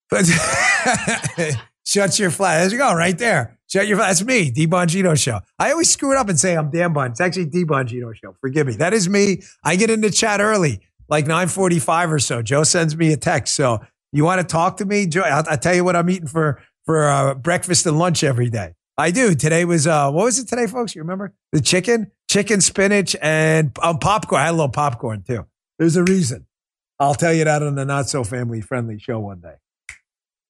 [0.10, 0.26] But
[1.86, 2.62] shut your flap.
[2.62, 3.58] There you go, right there.
[3.68, 4.10] Shut your flap.
[4.10, 5.40] That's me, D Bongino Show.
[5.60, 7.12] I always screw it up and say I'm Dan Bon.
[7.12, 8.36] It's actually D Bongino Show.
[8.40, 8.74] Forgive me.
[8.76, 9.42] That is me.
[9.64, 12.42] I get into chat early, like 9:45 or so.
[12.42, 13.56] Joe sends me a text.
[13.56, 13.80] So
[14.12, 15.22] you want to talk to me, Joe?
[15.22, 18.74] I'll, I'll tell you what I'm eating for for uh, breakfast and lunch every day.
[18.98, 19.34] I do.
[19.34, 20.96] Today was uh, what was it today, folks?
[20.96, 24.42] You remember the chicken, chicken, spinach, and um, popcorn.
[24.42, 25.46] I had a little popcorn too.
[25.80, 26.46] There's a reason.
[27.00, 29.56] I'll tell you that on the not so family friendly show one day.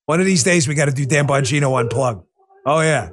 [0.06, 2.26] One of these days, we got to do Dan Bongino unplug.
[2.66, 3.12] Oh yeah,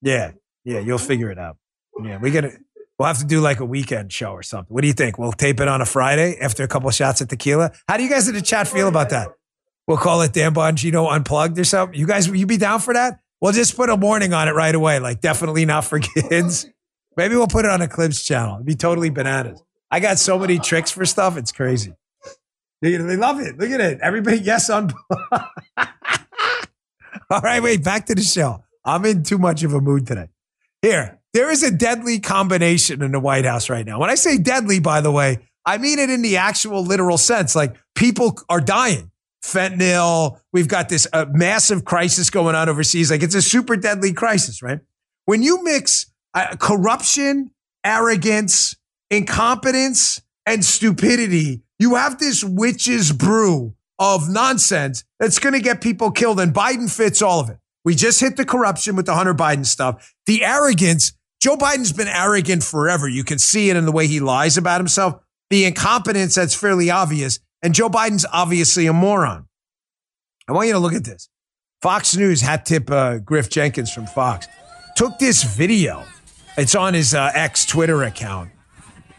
[0.00, 0.32] yeah,
[0.64, 0.78] yeah.
[0.78, 1.56] You'll figure it out.
[2.02, 2.52] Yeah, we got to.
[2.98, 4.72] We'll have to do like a weekend show or something.
[4.72, 5.18] What do you think?
[5.18, 7.72] We'll tape it on a Friday after a couple shots of tequila.
[7.88, 9.28] How do you guys in the chat feel about that?
[9.90, 11.98] We'll call it Dan Bongino unplugged or something.
[11.98, 13.18] You guys, you be down for that?
[13.40, 16.70] We'll just put a warning on it right away, like definitely not for kids.
[17.16, 18.54] Maybe we'll put it on a Clips channel.
[18.54, 19.60] It'd be totally bananas.
[19.90, 21.36] I got so many tricks for stuff.
[21.36, 21.92] It's crazy.
[22.80, 23.58] They, they love it.
[23.58, 23.98] Look at it.
[24.00, 24.92] Everybody, yes, on.
[27.28, 28.62] All right, wait, back to the show.
[28.84, 30.28] I'm in too much of a mood today.
[30.82, 33.98] Here, there is a deadly combination in the White House right now.
[33.98, 37.56] When I say deadly, by the way, I mean it in the actual literal sense.
[37.56, 39.09] Like people are dying.
[39.42, 40.38] Fentanyl.
[40.52, 43.10] We've got this uh, massive crisis going on overseas.
[43.10, 44.80] Like it's a super deadly crisis, right?
[45.24, 47.50] When you mix uh, corruption,
[47.84, 48.76] arrogance,
[49.10, 56.10] incompetence, and stupidity, you have this witch's brew of nonsense that's going to get people
[56.10, 56.40] killed.
[56.40, 57.58] And Biden fits all of it.
[57.84, 60.14] We just hit the corruption with the Hunter Biden stuff.
[60.26, 63.08] The arrogance, Joe Biden's been arrogant forever.
[63.08, 65.22] You can see it in the way he lies about himself.
[65.48, 67.40] The incompetence, that's fairly obvious.
[67.62, 69.46] And Joe Biden's obviously a moron.
[70.48, 71.28] I want you to look at this.
[71.82, 74.46] Fox News hat tip uh, Griff Jenkins from Fox
[74.96, 76.04] took this video.
[76.58, 78.50] It's on his uh, ex Twitter account.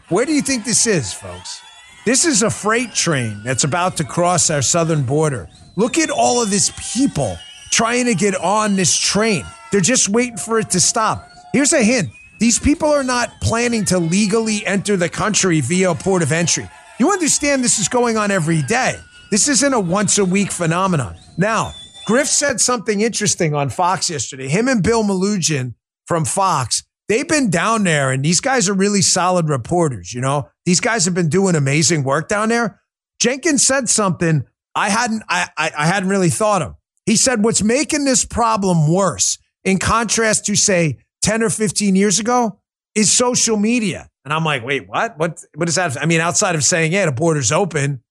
[0.10, 1.62] Where do you think this is, folks?
[2.06, 5.48] This is a freight train that's about to cross our southern border.
[5.76, 7.38] Look at all of these people
[7.72, 9.46] trying to get on this train.
[9.72, 11.30] They're just waiting for it to stop.
[11.54, 16.24] Here's a hint these people are not planning to legally enter the country via port
[16.24, 16.68] of entry.
[17.02, 18.93] You understand this is going on every day.
[19.32, 21.18] This isn't a once a week phenomenon.
[21.36, 21.74] Now,
[22.06, 24.47] Griff said something interesting on Fox yesterday.
[24.47, 25.74] Him and Bill Melugin
[26.06, 30.14] from Fox, they've been down there, and these guys are really solid reporters.
[30.14, 32.80] You know, these guys have been doing amazing work down there.
[33.20, 34.45] Jenkins said something
[34.76, 36.76] I hadn't I, I, I hadn't really thought of.
[37.08, 42.20] He said, "What's making this problem worse, in contrast to say 10 or 15 years
[42.20, 42.60] ago,
[42.93, 45.17] is social media." And I'm like, "Wait, what?
[45.17, 45.43] What?
[45.55, 46.01] What is that?
[46.01, 48.03] I mean, outside of saying, yeah, the border's open."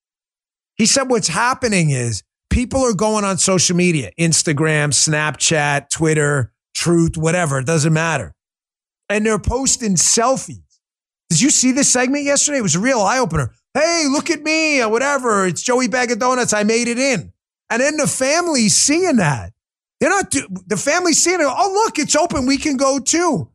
[0.77, 7.17] He said, "What's happening is." People are going on social media, Instagram, Snapchat, Twitter, Truth,
[7.17, 7.61] whatever.
[7.61, 8.35] It doesn't matter.
[9.09, 10.81] And they're posting selfies.
[11.29, 12.59] Did you see this segment yesterday?
[12.59, 13.53] It was a real eye opener.
[13.73, 15.47] Hey, look at me, or whatever.
[15.47, 16.53] It's Joey Bag of Donuts.
[16.53, 17.33] I made it in.
[17.71, 19.53] And then the family's seeing that.
[20.01, 20.35] They're not,
[20.67, 21.47] the family's seeing it.
[21.47, 22.47] Oh, look, it's open.
[22.47, 23.49] We can go too.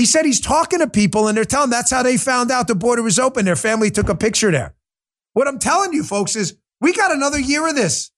[0.00, 2.74] He said he's talking to people and they're telling that's how they found out the
[2.74, 3.44] border was open.
[3.44, 4.74] Their family took a picture there.
[5.34, 8.10] What I'm telling you, folks, is we got another year of this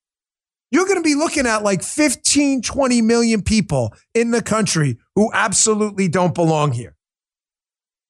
[0.71, 5.29] you're going to be looking at like 15, 20 million people in the country who
[5.35, 6.95] absolutely don't belong here.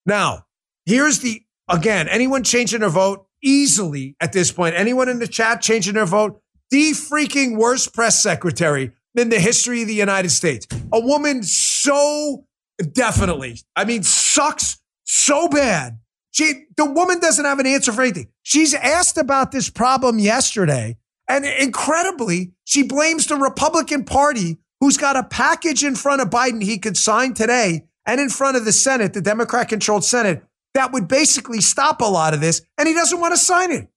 [0.04, 0.44] Now,
[0.84, 5.62] here's the, again, anyone changing their vote easily at this point, anyone in the chat
[5.62, 10.66] changing their vote, the freaking worst press secretary in the history of the United States.
[10.92, 12.44] A woman so
[12.82, 15.98] definitely, I mean, sucks so bad.
[16.30, 18.28] She, the woman doesn't have an answer for anything.
[18.42, 20.96] She's asked about this problem yesterday.
[21.28, 26.62] And incredibly, she blames the Republican Party, who's got a package in front of Biden
[26.62, 30.42] he could sign today and in front of the Senate, the Democrat controlled Senate,
[30.74, 32.62] that would basically stop a lot of this.
[32.78, 33.88] And he doesn't want to sign it.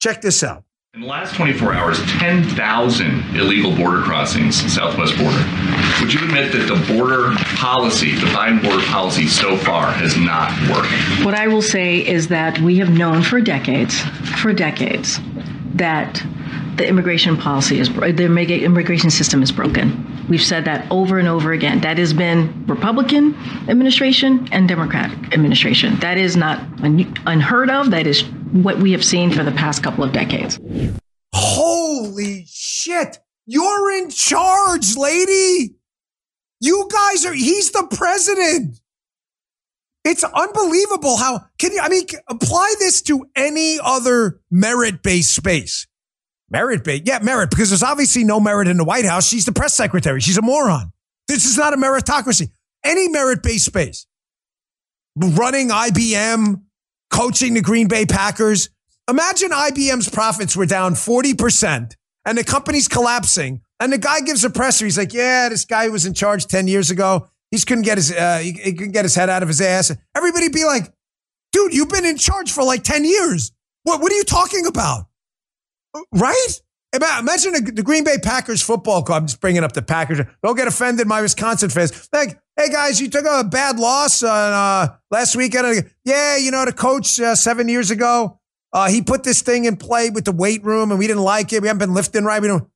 [0.00, 0.64] Check this out.
[0.94, 5.44] In the last 24 hours, 10,000 illegal border crossings, southwest border.
[6.00, 10.52] Would you admit that the border policy, the Biden border policy so far has not
[10.70, 10.92] worked?
[11.24, 14.02] What I will say is that we have known for decades,
[14.40, 15.18] for decades,
[15.74, 16.24] that
[16.76, 20.26] the immigration policy is the immigration system is broken.
[20.28, 21.80] We've said that over and over again.
[21.80, 23.34] That has been Republican
[23.68, 25.98] administration and Democratic administration.
[25.98, 27.90] That is not unheard of.
[27.90, 28.22] That is
[28.62, 30.60] what we have seen for the past couple of decades.
[31.34, 33.18] Holy shit.
[33.46, 35.74] You're in charge, lady.
[36.60, 38.78] You guys are, he's the president.
[40.04, 45.86] It's unbelievable how can you, I mean, apply this to any other merit based space.
[46.48, 47.04] Merit based.
[47.06, 49.26] Yeah, merit, because there's obviously no merit in the White House.
[49.26, 50.20] She's the press secretary.
[50.20, 50.92] She's a moron.
[51.26, 52.50] This is not a meritocracy.
[52.84, 54.06] Any merit based space.
[55.16, 56.62] Running IBM,
[57.14, 58.70] coaching the Green Bay Packers.
[59.08, 61.94] Imagine IBM's profits were down 40%
[62.24, 63.60] and the company's collapsing.
[63.78, 64.84] And the guy gives a presser.
[64.84, 67.28] He's like, yeah, this guy was in charge 10 years ago.
[67.52, 69.92] He couldn't get his, uh, he, he couldn't get his head out of his ass.
[70.16, 70.92] Everybody be like,
[71.52, 73.52] dude, you've been in charge for like 10 years.
[73.84, 75.06] What, what are you talking about?
[76.12, 76.60] Right?
[76.94, 79.22] Imagine the Green Bay Packers football club.
[79.22, 80.20] I'm just bringing up the Packers.
[80.44, 82.08] Don't get offended, my Wisconsin fans.
[82.12, 85.90] Like, hey guys, you took a bad loss on, uh, last weekend.
[86.04, 88.38] Yeah, you know the coach uh, seven years ago.
[88.72, 91.52] Uh, he put this thing in play with the weight room, and we didn't like
[91.52, 91.62] it.
[91.62, 92.40] We haven't been lifting right.
[92.40, 92.68] We don't.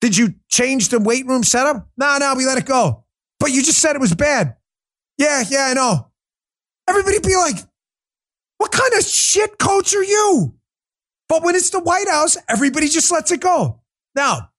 [0.00, 1.88] Did you change the weight room setup?
[1.96, 3.04] No, no, we let it go.
[3.38, 4.56] But you just said it was bad.
[5.18, 6.10] Yeah, yeah, I know.
[6.88, 7.56] Everybody be like,
[8.58, 10.55] what kind of shit coach are you?
[11.28, 13.80] But when it's the White House, everybody just lets it go.
[14.14, 14.50] Now,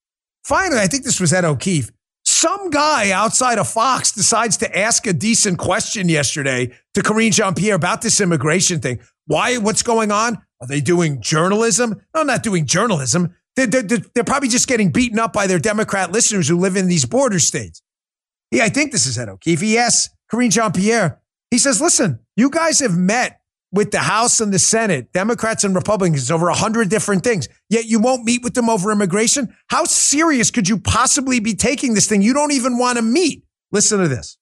[0.43, 1.91] finally, I think this was Ed O'Keefe.
[2.25, 7.53] Some guy outside of Fox decides to ask a decent question yesterday to Karine Jean
[7.53, 8.99] Pierre about this immigration thing.
[9.27, 9.57] Why?
[9.57, 10.41] What's going on?
[10.59, 12.01] Are they doing journalism?
[12.13, 13.35] No, not doing journalism.
[13.55, 16.87] They're, they're, they're probably just getting beaten up by their Democrat listeners who live in
[16.87, 17.81] these border states.
[18.51, 19.61] Yeah, I think this is Ed O'Keefe.
[19.61, 23.39] He asks Karine Jean Pierre, he says, listen, you guys have met
[23.71, 27.47] with the House and the Senate, Democrats and Republicans, over a hundred different things.
[27.69, 29.53] Yet you won't meet with them over immigration.
[29.67, 32.21] How serious could you possibly be taking this thing?
[32.21, 33.43] You don't even want to meet.
[33.71, 34.37] Listen to this.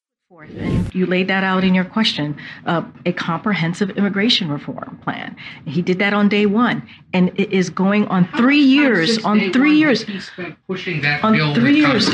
[0.94, 5.36] You laid that out in your question uh, a comprehensive immigration reform plan.
[5.66, 9.24] He did that on day one, and it is going on three years.
[9.24, 12.10] On three years, he spent pushing that on three years.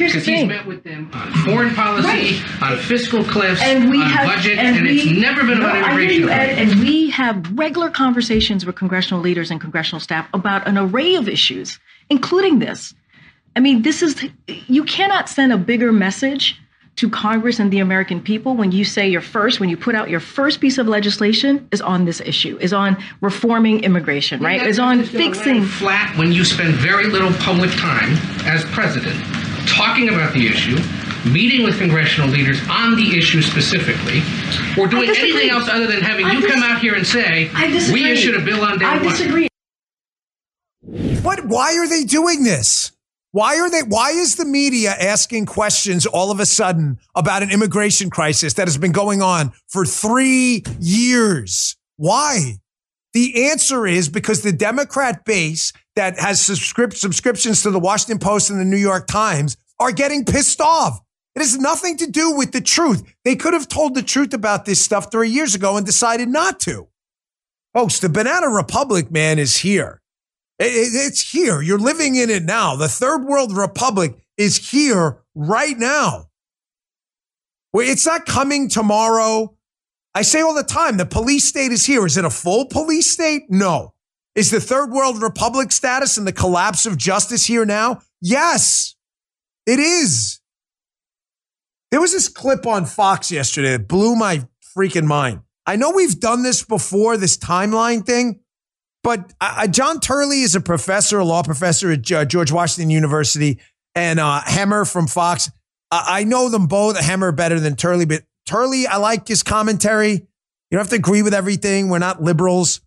[0.00, 2.42] Here's the Because he's met with them on foreign policy, Right.
[2.62, 5.76] on fiscal cliffs, and we on have, budget, and, we, it's never been No, about
[5.92, 6.22] immigration.
[6.22, 11.16] you, and we have regular conversations with congressional leaders and congressional staff about an array
[11.16, 11.78] of issues,
[12.08, 12.94] including this.
[13.54, 16.58] I mean, this is you cannot send a bigger message
[16.96, 20.10] to Congress and the American people when you say your first, when you put out
[20.10, 24.62] your first piece of legislation is on this issue, is on reforming immigration, right?
[24.66, 29.16] Is on fixing flat when you spend very little public time as president
[29.66, 30.76] talking about the issue,
[31.30, 34.22] meeting with congressional leaders on the issue specifically,
[34.78, 37.50] or doing anything else other than having I you dis- come out here and say,
[37.92, 39.02] we issued a bill on day I one.
[39.04, 39.48] disagree.
[41.22, 41.44] What?
[41.46, 42.92] Why are they doing this?
[43.32, 43.82] Why are they?
[43.82, 48.66] Why is the media asking questions all of a sudden about an immigration crisis that
[48.66, 51.76] has been going on for three years?
[51.96, 52.54] Why?
[53.12, 58.48] The answer is because the Democrat base that has subscript, subscriptions to the Washington Post
[58.48, 60.98] and the New York Times are getting pissed off.
[61.34, 63.02] It has nothing to do with the truth.
[63.22, 66.58] They could have told the truth about this stuff three years ago and decided not
[66.60, 66.88] to.
[67.74, 70.00] Folks, the Banana Republic, man, is here.
[70.58, 71.60] It- it- It's here.
[71.60, 72.76] You're living in it now.
[72.76, 76.28] The third world republic is here right now.
[77.74, 79.54] It's not coming tomorrow.
[80.14, 82.06] I say all the time, the police state is here.
[82.06, 83.50] Is it a full police state?
[83.50, 83.92] No.
[84.34, 88.00] Is the third world republic status and the collapse of justice here now?
[88.20, 88.94] Yes,
[89.66, 90.40] it is.
[91.90, 95.40] There was this clip on Fox yesterday that blew my freaking mind.
[95.66, 98.40] I know we've done this before, this timeline thing,
[99.02, 103.58] but uh, John Turley is a professor, a law professor at George Washington University,
[103.94, 105.50] and uh, from Fox.
[105.90, 106.96] I I know them both.
[106.96, 110.12] Hemmer better than Turley, but Turley, I like his commentary.
[110.12, 111.88] You don't have to agree with everything.
[111.88, 112.80] We're not liberals,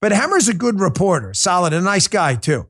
[0.00, 2.68] but Hemmer's a good reporter, solid, a nice guy too.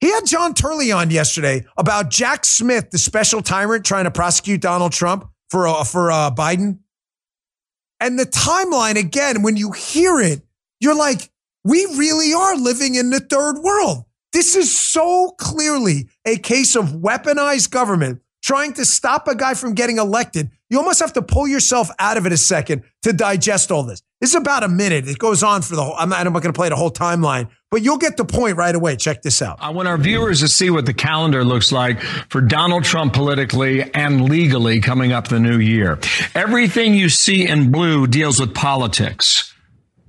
[0.00, 4.60] He had John Turley on yesterday about Jack Smith, the special tyrant trying to prosecute
[4.60, 6.80] Donald Trump for uh, for uh, Biden.
[8.00, 10.42] And the timeline, again, when you hear it,
[10.80, 11.30] you're like,
[11.62, 14.04] we really are living in the third world.
[14.32, 19.74] This is so clearly a case of weaponized government trying to stop a guy from
[19.74, 20.50] getting elected.
[20.68, 24.02] You almost have to pull yourself out of it a second to digest all this.
[24.22, 25.08] This is about a minute.
[25.08, 26.92] It goes on for the whole, I'm not, I'm not going to play the whole
[26.92, 28.94] timeline, but you'll get the point right away.
[28.94, 29.58] Check this out.
[29.60, 33.82] I want our viewers to see what the calendar looks like for Donald Trump politically
[33.82, 35.98] and legally coming up the new year.
[36.36, 39.52] Everything you see in blue deals with politics.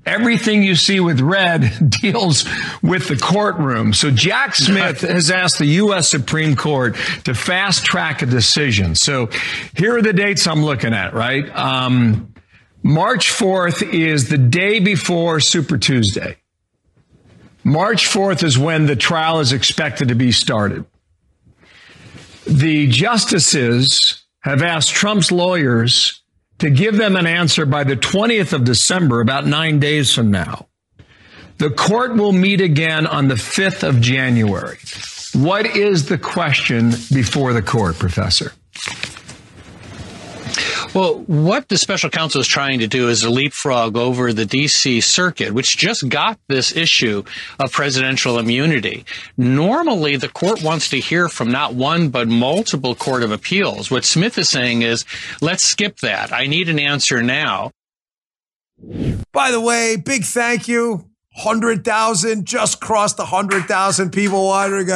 [0.06, 2.46] Everything you see with red deals
[2.84, 3.94] with the courtroom.
[3.94, 6.08] So Jack Smith has asked the U.S.
[6.08, 8.94] Supreme Court to fast track a decision.
[8.94, 9.30] So
[9.76, 11.50] here are the dates I'm looking at, right?
[11.58, 12.33] Um,
[12.84, 16.36] March 4th is the day before Super Tuesday.
[17.64, 20.86] March 4th is when the trial is expected to be started.
[22.46, 26.22] The justices have asked Trump's lawyers
[26.60, 30.68] to give them an answer by the 20th of December, about nine days from now.
[31.60, 34.78] The court will meet again on the 5th of January.
[35.34, 38.52] What is the question before the court, Professor?
[40.94, 45.02] Well, what the special counsel is trying to do is leapfrog over the D.C.
[45.02, 47.24] Circuit, which just got this issue
[47.60, 49.04] of presidential immunity.
[49.36, 53.90] Normally, the court wants to hear from not one, but multiple court of appeals.
[53.90, 55.04] What Smith is saying is,
[55.42, 56.32] let's skip that.
[56.32, 57.72] I need an answer now.
[59.32, 61.10] By the way, big thank you.
[61.42, 64.88] 100,000, just crossed 100,000 people watching.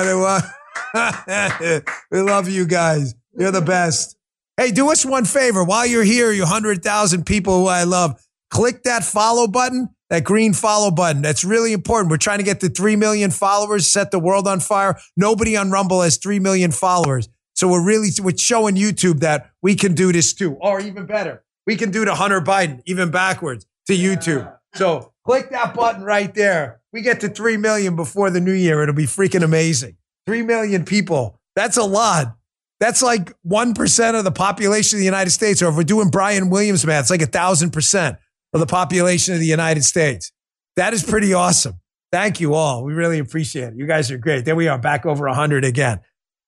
[2.11, 3.15] We love you guys.
[3.35, 4.16] You're the best.
[4.59, 5.63] Hey, do us one favor.
[5.63, 10.51] While you're here, you 100,000 people who I love, click that follow button, that green
[10.53, 11.21] follow button.
[11.21, 12.09] That's really important.
[12.09, 14.97] We're trying to get to 3 million followers, set the world on fire.
[15.15, 17.29] Nobody on Rumble has 3 million followers.
[17.53, 20.57] So we're really, we're showing YouTube that we can do this too.
[20.59, 24.51] Or even better, we can do the Hunter Biden, even backwards to YouTube.
[24.73, 26.81] So click that button right there.
[26.91, 28.81] We get to 3 million before the new year.
[28.81, 29.97] It'll be freaking amazing.
[30.25, 31.39] 3 million people.
[31.55, 32.36] That's a lot.
[32.79, 35.61] That's like 1% of the population of the United States.
[35.61, 38.17] Or if we're doing Brian Williams math, it's like a thousand percent
[38.53, 40.31] of the population of the United States.
[40.75, 41.79] That is pretty awesome.
[42.11, 42.83] Thank you all.
[42.83, 43.75] We really appreciate it.
[43.75, 44.45] You guys are great.
[44.45, 45.99] There we are back over 100 again.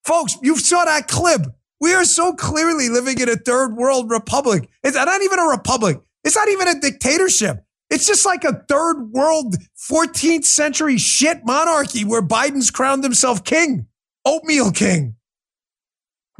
[0.04, 1.42] Folks, you saw that clip.
[1.80, 4.68] We are so clearly living in a third world republic.
[4.82, 6.00] It's not even a republic.
[6.24, 7.64] It's not even a dictatorship.
[7.90, 9.56] It's just like a third world
[9.90, 13.86] 14th century shit monarchy where Biden's crowned himself king,
[14.24, 15.16] oatmeal king.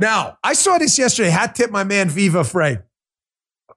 [0.01, 1.29] Now, I saw this yesterday.
[1.29, 2.79] Hat tip my man Viva Frei.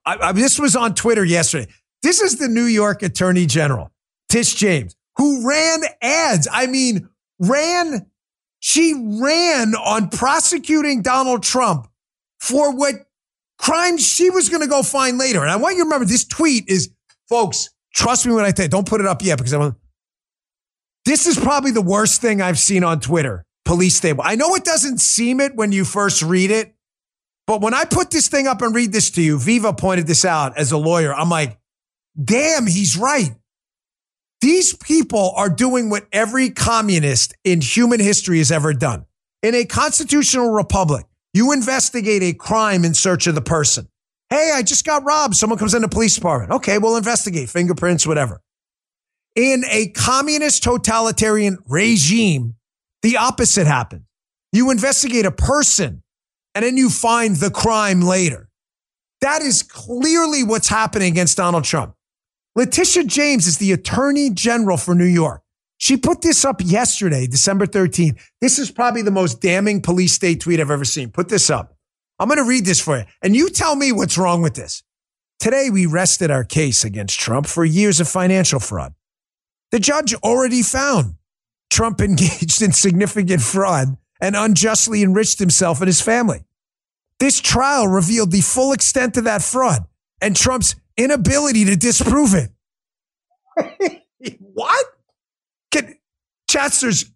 [0.06, 1.70] I, I, this was on Twitter yesterday.
[2.02, 3.92] This is the New York Attorney General,
[4.30, 6.48] Tish James, who ran ads.
[6.50, 7.08] I mean,
[7.38, 8.06] ran,
[8.58, 11.88] she ran on prosecuting Donald Trump
[12.40, 12.94] for what
[13.58, 15.42] crimes she was going to go find later.
[15.42, 16.90] And I want you to remember this tweet is,
[17.28, 19.76] folks, trust me when I tell you, don't put it up yet because I'm.
[21.04, 24.22] This is probably the worst thing I've seen on Twitter police stable.
[24.24, 26.74] I know it doesn't seem it when you first read it,
[27.46, 30.24] but when I put this thing up and read this to you, Viva pointed this
[30.24, 31.14] out as a lawyer.
[31.14, 31.58] I'm like,
[32.22, 33.34] damn, he's right.
[34.40, 39.06] These people are doing what every communist in human history has ever done.
[39.42, 43.88] In a constitutional republic, you investigate a crime in search of the person.
[44.30, 45.34] Hey, I just got robbed.
[45.34, 46.52] Someone comes in the police department.
[46.52, 48.40] Okay, we'll investigate fingerprints, whatever.
[49.34, 52.54] In a communist totalitarian regime,
[53.04, 54.02] the opposite happens.
[54.50, 56.02] You investigate a person
[56.54, 58.48] and then you find the crime later.
[59.20, 61.94] That is clearly what's happening against Donald Trump.
[62.56, 65.42] Letitia James is the attorney general for New York.
[65.76, 68.18] She put this up yesterday, December 13th.
[68.40, 71.10] This is probably the most damning police state tweet I've ever seen.
[71.10, 71.76] Put this up.
[72.18, 73.04] I'm going to read this for you.
[73.22, 74.82] And you tell me what's wrong with this.
[75.40, 78.94] Today, we rested our case against Trump for years of financial fraud.
[79.72, 81.16] The judge already found
[81.74, 86.44] Trump engaged in significant fraud and unjustly enriched himself and his family.
[87.18, 89.84] This trial revealed the full extent of that fraud
[90.20, 92.50] and Trump's inability to disprove it.
[94.38, 94.86] what?
[95.70, 95.96] Can,
[96.50, 97.10] Chatsters,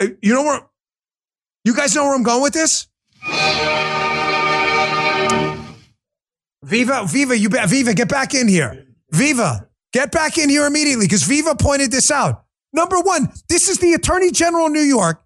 [0.00, 0.60] uh, you know where,
[1.64, 2.86] you guys know where I'm going with this?
[6.62, 8.86] Viva, Viva, you Viva, get back in here.
[9.10, 12.45] Viva, get back in here immediately because Viva pointed this out.
[12.76, 15.22] Number one, this is the Attorney General of New York.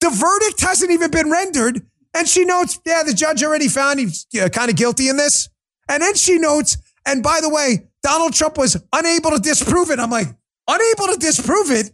[0.00, 1.80] The verdict hasn't even been rendered.
[2.12, 5.48] And she notes, yeah, the judge already found he's kind of guilty in this.
[5.88, 6.76] And then she notes,
[7.06, 9.98] and by the way, Donald Trump was unable to disprove it.
[9.98, 10.28] I'm like,
[10.68, 11.90] unable to disprove it?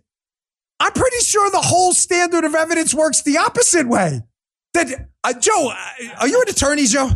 [0.80, 4.22] I'm pretty sure the whole standard of evidence works the opposite way.
[4.74, 7.10] That uh, Joe, uh, are you an attorney, Joe?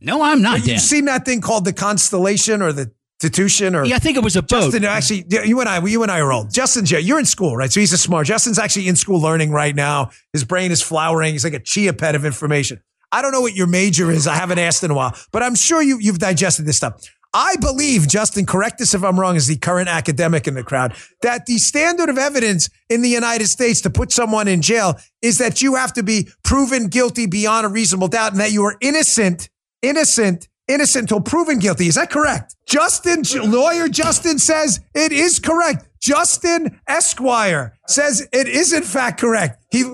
[0.00, 0.66] No, I'm not.
[0.66, 4.24] You've seen that thing called the Constellation or the Titution or Yeah, I think it
[4.24, 4.72] was a boat.
[4.72, 6.52] Justin, actually, you and I, you and I are old.
[6.52, 7.72] Justin's, yeah, you're in school, right?
[7.72, 8.26] So he's a smart.
[8.26, 10.10] Justin's actually in school learning right now.
[10.34, 11.32] His brain is flowering.
[11.32, 12.82] He's like a chia pet of information.
[13.12, 14.26] I don't know what your major is.
[14.26, 17.08] I haven't asked in a while, but I'm sure you, you've digested this stuff.
[17.32, 20.94] I believe, Justin, correct us if I'm wrong, as the current academic in the crowd,
[21.22, 25.38] that the standard of evidence in the United States to put someone in jail is
[25.38, 28.76] that you have to be proven guilty beyond a reasonable doubt and that you are
[28.80, 29.50] innocent,
[29.82, 31.86] innocent, innocent until proven guilty.
[31.86, 32.56] Is that correct?
[32.66, 35.88] Justin, lawyer Justin says it is correct.
[36.00, 39.64] Justin Esquire says it is in fact correct.
[39.70, 39.84] He,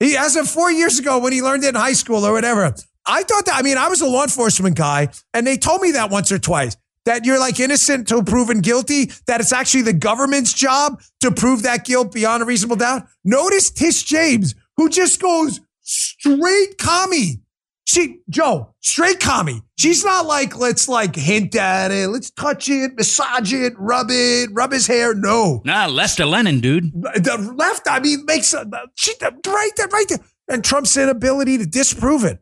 [0.00, 2.74] he, as of four years ago when he learned it in high school or whatever,
[3.06, 5.92] I thought that, I mean, I was a law enforcement guy and they told me
[5.92, 6.76] that once or twice
[7.06, 11.62] that you're like innocent till proven guilty, that it's actually the government's job to prove
[11.62, 13.06] that guilt beyond a reasonable doubt.
[13.24, 17.40] Notice Tish James, who just goes straight commie.
[17.86, 19.62] She, Joe, straight commie.
[19.78, 24.50] She's not like, let's like hint at it, let's touch it, massage it, rub it,
[24.52, 25.14] rub his hair.
[25.14, 25.62] No.
[25.64, 26.92] Nah, Lester Lennon, dude.
[26.92, 30.18] The left, I mean, makes a, she, uh, right there, right there.
[30.48, 32.40] And Trump's inability to disprove it.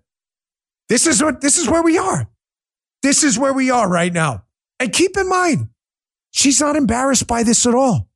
[0.89, 2.27] This is what, this is where we are.
[3.03, 4.45] This is where we are right now.
[4.81, 5.69] And keep in mind,
[6.31, 8.09] she's not embarrassed by this at all.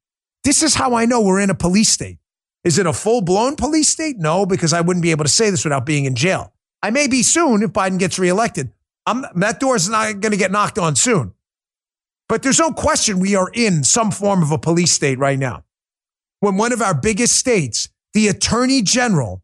[0.44, 2.18] This is how I know we're in a police state.
[2.64, 4.16] Is it a full blown police state?
[4.18, 6.54] No, because I wouldn't be able to say this without being in jail.
[6.82, 8.72] I may be soon if Biden gets reelected.
[9.06, 11.32] I'm, that not going to get knocked on soon.
[12.28, 15.64] But there's no question we are in some form of a police state right now.
[16.40, 19.42] When one of our biggest states, the attorney general,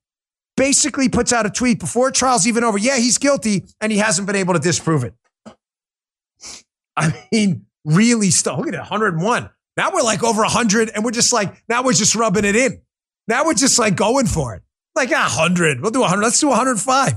[0.56, 2.78] basically puts out a tweet before trial's even over.
[2.78, 5.14] Yeah, he's guilty, and he hasn't been able to disprove it.
[6.96, 9.50] I mean, really, still look at it, 101.
[9.76, 12.80] Now we're like over 100, and we're just like, now we're just rubbing it in.
[13.26, 14.62] Now we're just like going for it.
[14.94, 15.80] Like, ah, 100.
[15.80, 16.22] We'll do 100.
[16.22, 17.14] Let's do 105.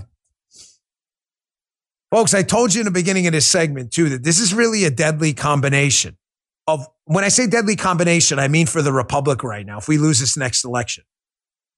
[2.11, 4.85] Folks, I told you in the beginning of this segment, too, that this is really
[4.85, 6.17] a deadly combination
[6.65, 9.97] of, when I say deadly combination, I mean for the Republic right now, if we
[9.97, 11.03] lose this next election,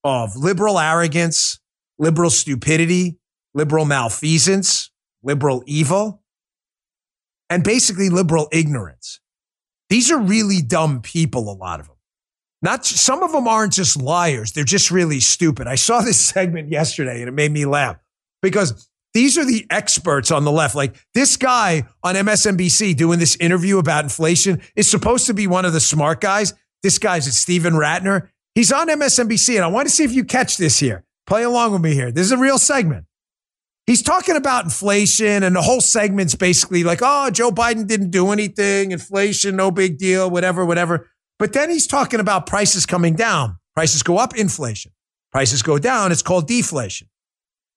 [0.04, 1.60] of liberal arrogance,
[1.98, 3.18] liberal stupidity,
[3.54, 4.92] liberal malfeasance,
[5.24, 6.22] liberal evil,
[7.50, 9.20] and basically liberal ignorance.
[9.90, 11.96] These are really dumb people, a lot of them.
[12.62, 15.68] Not some of them aren't just liars, they're just really stupid.
[15.68, 17.98] I saw this segment yesterday and it made me laugh
[18.42, 20.76] because these are the experts on the left.
[20.76, 25.66] Like this guy on MSNBC doing this interview about inflation is supposed to be one
[25.66, 26.54] of the smart guys.
[26.84, 28.30] This guy's Steven Rattner.
[28.56, 31.06] He's on MSNBC, and I want to see if you catch this here.
[31.28, 32.12] Play along with me here.
[32.12, 33.06] This is a real segment.
[33.86, 38.32] He's talking about inflation, and the whole segment's basically like, oh, Joe Biden didn't do
[38.32, 41.10] anything, inflation, no big deal, whatever, whatever.
[41.40, 43.58] But then he's talking about prices coming down.
[43.74, 44.92] Prices go up, inflation.
[45.32, 47.08] Prices go down, it's called deflation.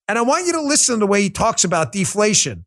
[0.08, 2.64] And I want you to listen to the way he talks about deflation.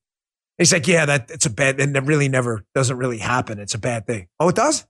[0.58, 3.60] He's like, yeah, that it's a bad, and that really never doesn't really happen.
[3.60, 4.28] It's a bad thing.
[4.40, 4.86] Oh, it does?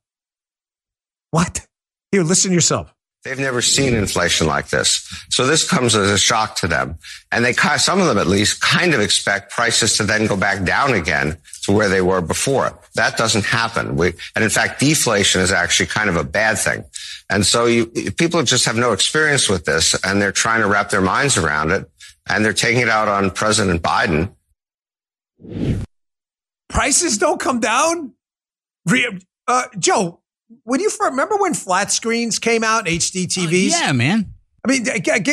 [1.31, 1.65] What?
[2.11, 2.93] Here, listen to yourself.
[3.25, 5.11] They've never seen inflation like this.
[5.31, 6.99] So this comes as a shock to them.
[7.31, 10.63] And they, some of them at least, kind of expect prices to then go back
[10.63, 12.79] down again to where they were before.
[12.93, 13.95] That doesn't happen.
[13.95, 16.83] We, and in fact, deflation is actually kind of a bad thing.
[17.27, 20.91] And so you, people just have no experience with this and they're trying to wrap
[20.91, 21.89] their minds around it
[22.27, 24.33] and they're taking it out on President Biden.
[26.69, 28.13] Prices don't come down?
[29.47, 30.21] Uh, Joe,
[30.63, 33.73] when you remember when flat screens came out, HD TVs?
[33.73, 34.33] Uh, yeah, man.
[34.65, 34.83] I mean,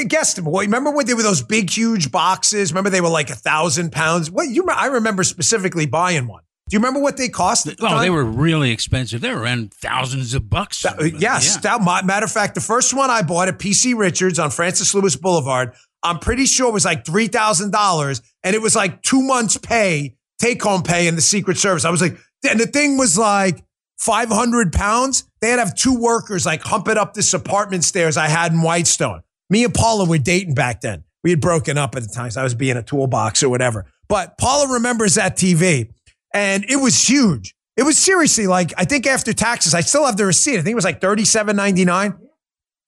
[0.08, 0.46] guess them.
[0.46, 2.70] Remember when they were those big, huge boxes?
[2.70, 4.30] Remember they were like a thousand pounds.
[4.30, 4.66] What you?
[4.68, 6.42] I remember specifically buying one.
[6.68, 7.64] Do you remember what they cost?
[7.64, 9.20] The oh, they were really expensive.
[9.20, 10.82] They were around thousands of bucks.
[10.82, 11.58] That, yes.
[11.62, 11.78] Yeah.
[11.78, 15.16] That, matter of fact, the first one I bought at PC Richards on Francis Lewis
[15.16, 19.22] Boulevard, I'm pretty sure it was like three thousand dollars, and it was like two
[19.22, 21.84] months' pay, take home pay in the Secret Service.
[21.84, 22.16] I was like,
[22.48, 23.64] and the thing was like
[23.98, 25.24] 500 pounds.
[25.40, 28.52] They had to have two workers like hump it up this apartment stairs I had
[28.52, 29.22] in Whitestone.
[29.48, 31.04] Me and Paula were dating back then.
[31.22, 32.30] We had broken up at the time.
[32.32, 33.86] So I was being a toolbox or whatever.
[34.08, 35.92] But Paula remembers that TV
[36.34, 37.54] and it was huge.
[37.76, 40.58] It was seriously like, I think after taxes, I still have the receipt.
[40.58, 42.18] I think it was like $37.99.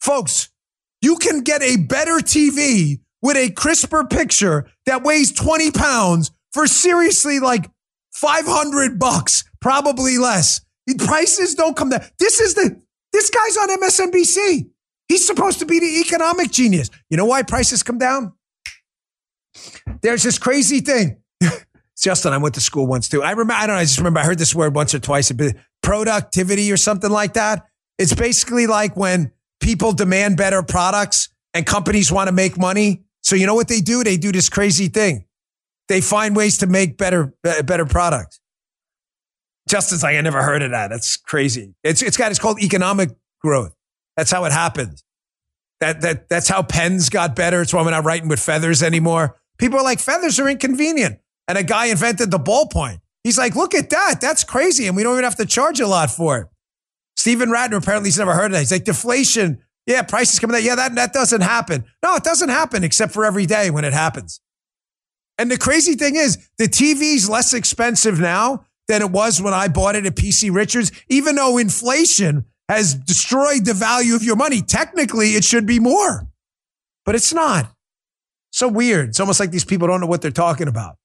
[0.00, 0.50] Folks,
[1.00, 6.66] you can get a better TV with a crisper picture that weighs 20 pounds for
[6.66, 7.70] seriously like
[8.12, 10.60] 500 bucks, probably less.
[10.98, 12.02] Prices don't come down.
[12.18, 12.80] This is the,
[13.14, 14.68] this guy's on MSNBC.
[15.08, 16.90] He's supposed to be the economic genius.
[17.08, 18.34] You know why prices come down?
[20.02, 21.22] There's this crazy thing.
[21.98, 23.22] Justin, I went to school once too.
[23.22, 25.32] I remember, I don't know, I just remember I heard this word once or twice,
[25.82, 27.64] productivity or something like that.
[27.98, 33.03] It's basically like when people demand better products and companies want to make money.
[33.24, 34.04] So you know what they do?
[34.04, 35.26] They do this crazy thing.
[35.88, 38.40] they find ways to make better better products.
[39.68, 40.88] Justin's like, I never heard of that.
[40.88, 41.74] That's crazy.
[41.82, 43.10] It's it's got it's called economic
[43.40, 43.74] growth.
[44.16, 45.04] That's how it happens.
[45.80, 47.62] That that that's how pens got better.
[47.62, 49.40] It's why we're not writing with feathers anymore.
[49.58, 51.18] People are like, feathers are inconvenient.
[51.48, 53.00] And a guy invented the ballpoint.
[53.22, 54.20] He's like, look at that.
[54.20, 54.86] That's crazy.
[54.86, 56.46] And we don't even have to charge a lot for it.
[57.16, 58.60] Steven Rattner apparently he's never heard of that.
[58.60, 59.63] He's like, deflation.
[59.86, 60.64] Yeah, prices coming down.
[60.64, 61.84] Yeah, that, that doesn't happen.
[62.02, 64.40] No, it doesn't happen except for every day when it happens.
[65.38, 69.68] And the crazy thing is, the TV's less expensive now than it was when I
[69.68, 74.62] bought it at PC Richards, even though inflation has destroyed the value of your money.
[74.62, 76.28] Technically, it should be more,
[77.04, 77.70] but it's not.
[78.52, 79.08] So weird.
[79.08, 80.96] It's almost like these people don't know what they're talking about.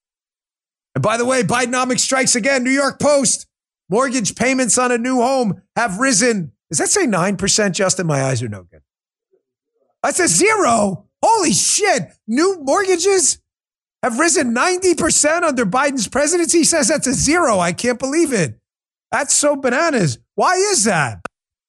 [0.94, 2.64] And by the way, Bidenomics strikes again.
[2.64, 3.48] New York Post.
[3.90, 6.52] Mortgage payments on a new home have risen.
[6.70, 8.08] Does that say 9%, Justin?
[8.08, 8.82] My eyes are no good.
[10.04, 11.08] That says zero.
[11.22, 12.14] Holy shit.
[12.28, 13.40] New mortgages
[14.02, 16.60] have risen 90% under Biden's presidency.
[16.60, 17.60] He says that's a zero.
[17.60, 18.60] I can't believe it.
[19.12, 20.20] That's so bananas.
[20.36, 21.22] Why is that?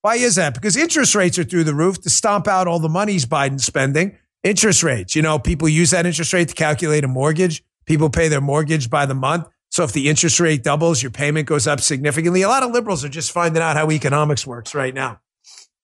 [0.02, 0.54] Why is that?
[0.54, 4.16] Because interest rates are through the roof to stomp out all the monies Biden's spending.
[4.42, 7.62] Interest rates, you know, people use that interest rate to calculate a mortgage.
[7.84, 9.46] People pay their mortgage by the month.
[9.70, 12.42] So if the interest rate doubles, your payment goes up significantly.
[12.42, 15.20] A lot of liberals are just finding out how economics works right now.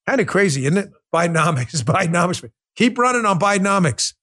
[0.06, 0.90] Kind of crazy, isn't it?
[1.14, 2.48] Bidenomics, Bidenomics.
[2.74, 4.14] Keep running on Bidenomics.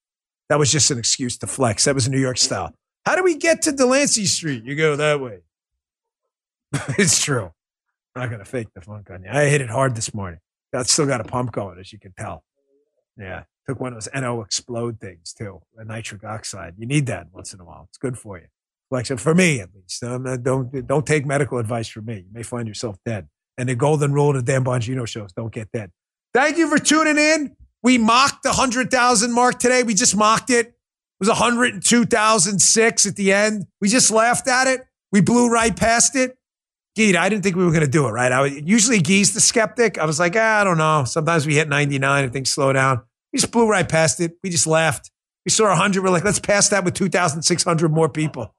[0.50, 1.86] That was just an excuse to flex.
[1.86, 2.74] That was New York style.
[3.06, 4.64] How do we get to Delancey Street?
[4.66, 5.40] You go that way.
[6.98, 7.52] it's true.
[8.16, 9.30] I'm not going to fake the funk on you.
[9.32, 10.40] I hit it hard this morning.
[10.74, 12.44] I still got a pump going, as you can tell.
[13.18, 13.44] Yeah.
[13.68, 16.76] Took one of those NO explode things too, a nitric oxide.
[16.78, 17.88] You need that once in a while.
[17.90, 18.48] It's good for you.
[19.02, 20.02] For me at least.
[20.02, 22.18] Don't don't take medical advice from me.
[22.18, 23.28] You may find yourself dead.
[23.58, 25.92] And the golden rule of the Dan Bongino shows: don't get dead.
[26.34, 27.56] Thank you for tuning in.
[27.82, 29.84] We mocked the hundred thousand mark today.
[29.84, 30.68] We just mocked it.
[30.68, 30.76] It
[31.20, 33.66] was one hundred and two thousand six at the end.
[33.82, 34.82] We just laughed at it.
[35.12, 36.38] We blew right past it.
[36.96, 38.32] Geet, I didn't think we were going to do it, right?
[38.32, 39.98] I usually Gee's the skeptic.
[39.98, 41.06] I was like, ah, I don't know.
[41.06, 43.02] Sometimes we hit 99 and things slow down.
[43.32, 44.38] We just blew right past it.
[44.44, 45.10] We just laughed.
[45.44, 46.04] We saw 100.
[46.04, 48.54] We're like, let's pass that with 2,600 more people.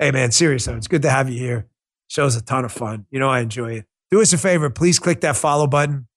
[0.00, 1.66] Hey, man, seriously, it's good to have you here.
[2.08, 3.04] Show's a ton of fun.
[3.10, 3.84] You know, I enjoy it.
[4.10, 4.70] Do us a favor.
[4.70, 6.08] Please click that follow button.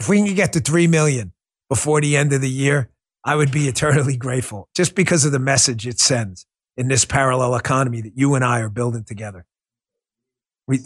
[0.00, 1.32] If we can get to 3 million
[1.68, 2.90] before the end of the year,
[3.24, 6.44] I would be eternally grateful just because of the message it sends
[6.76, 9.46] in this parallel economy that you and I are building together.
[10.66, 10.80] We,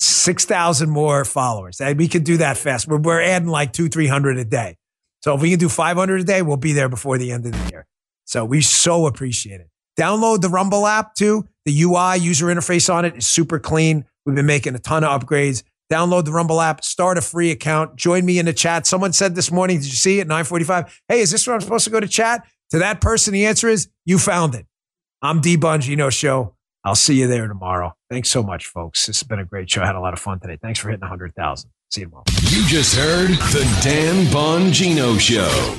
[0.00, 1.80] 6,000 more followers.
[1.80, 2.86] And we could do that fast.
[2.86, 4.76] We're, we're adding like two, 300 a day.
[5.22, 7.52] So if we can do 500 a day, we'll be there before the end of
[7.52, 7.86] the year.
[8.26, 9.70] So we so appreciate it.
[9.98, 11.46] Download the Rumble app too.
[11.64, 14.04] The UI user interface on it is super clean.
[14.24, 15.62] We've been making a ton of upgrades.
[15.90, 18.86] Download the Rumble app, start a free account, join me in the chat.
[18.86, 20.26] Someone said this morning, did you see it?
[20.26, 21.02] 945.
[21.08, 22.46] Hey, is this where I'm supposed to go to chat?
[22.70, 24.66] To that person, the answer is you found it.
[25.22, 26.54] I'm D Bongino Show.
[26.84, 27.94] I'll see you there tomorrow.
[28.10, 29.06] Thanks so much, folks.
[29.06, 29.82] This has been a great show.
[29.82, 30.58] I had a lot of fun today.
[30.60, 31.70] Thanks for hitting 100,000.
[31.90, 32.24] See you tomorrow.
[32.42, 35.74] You just heard The Dan Bongino Show.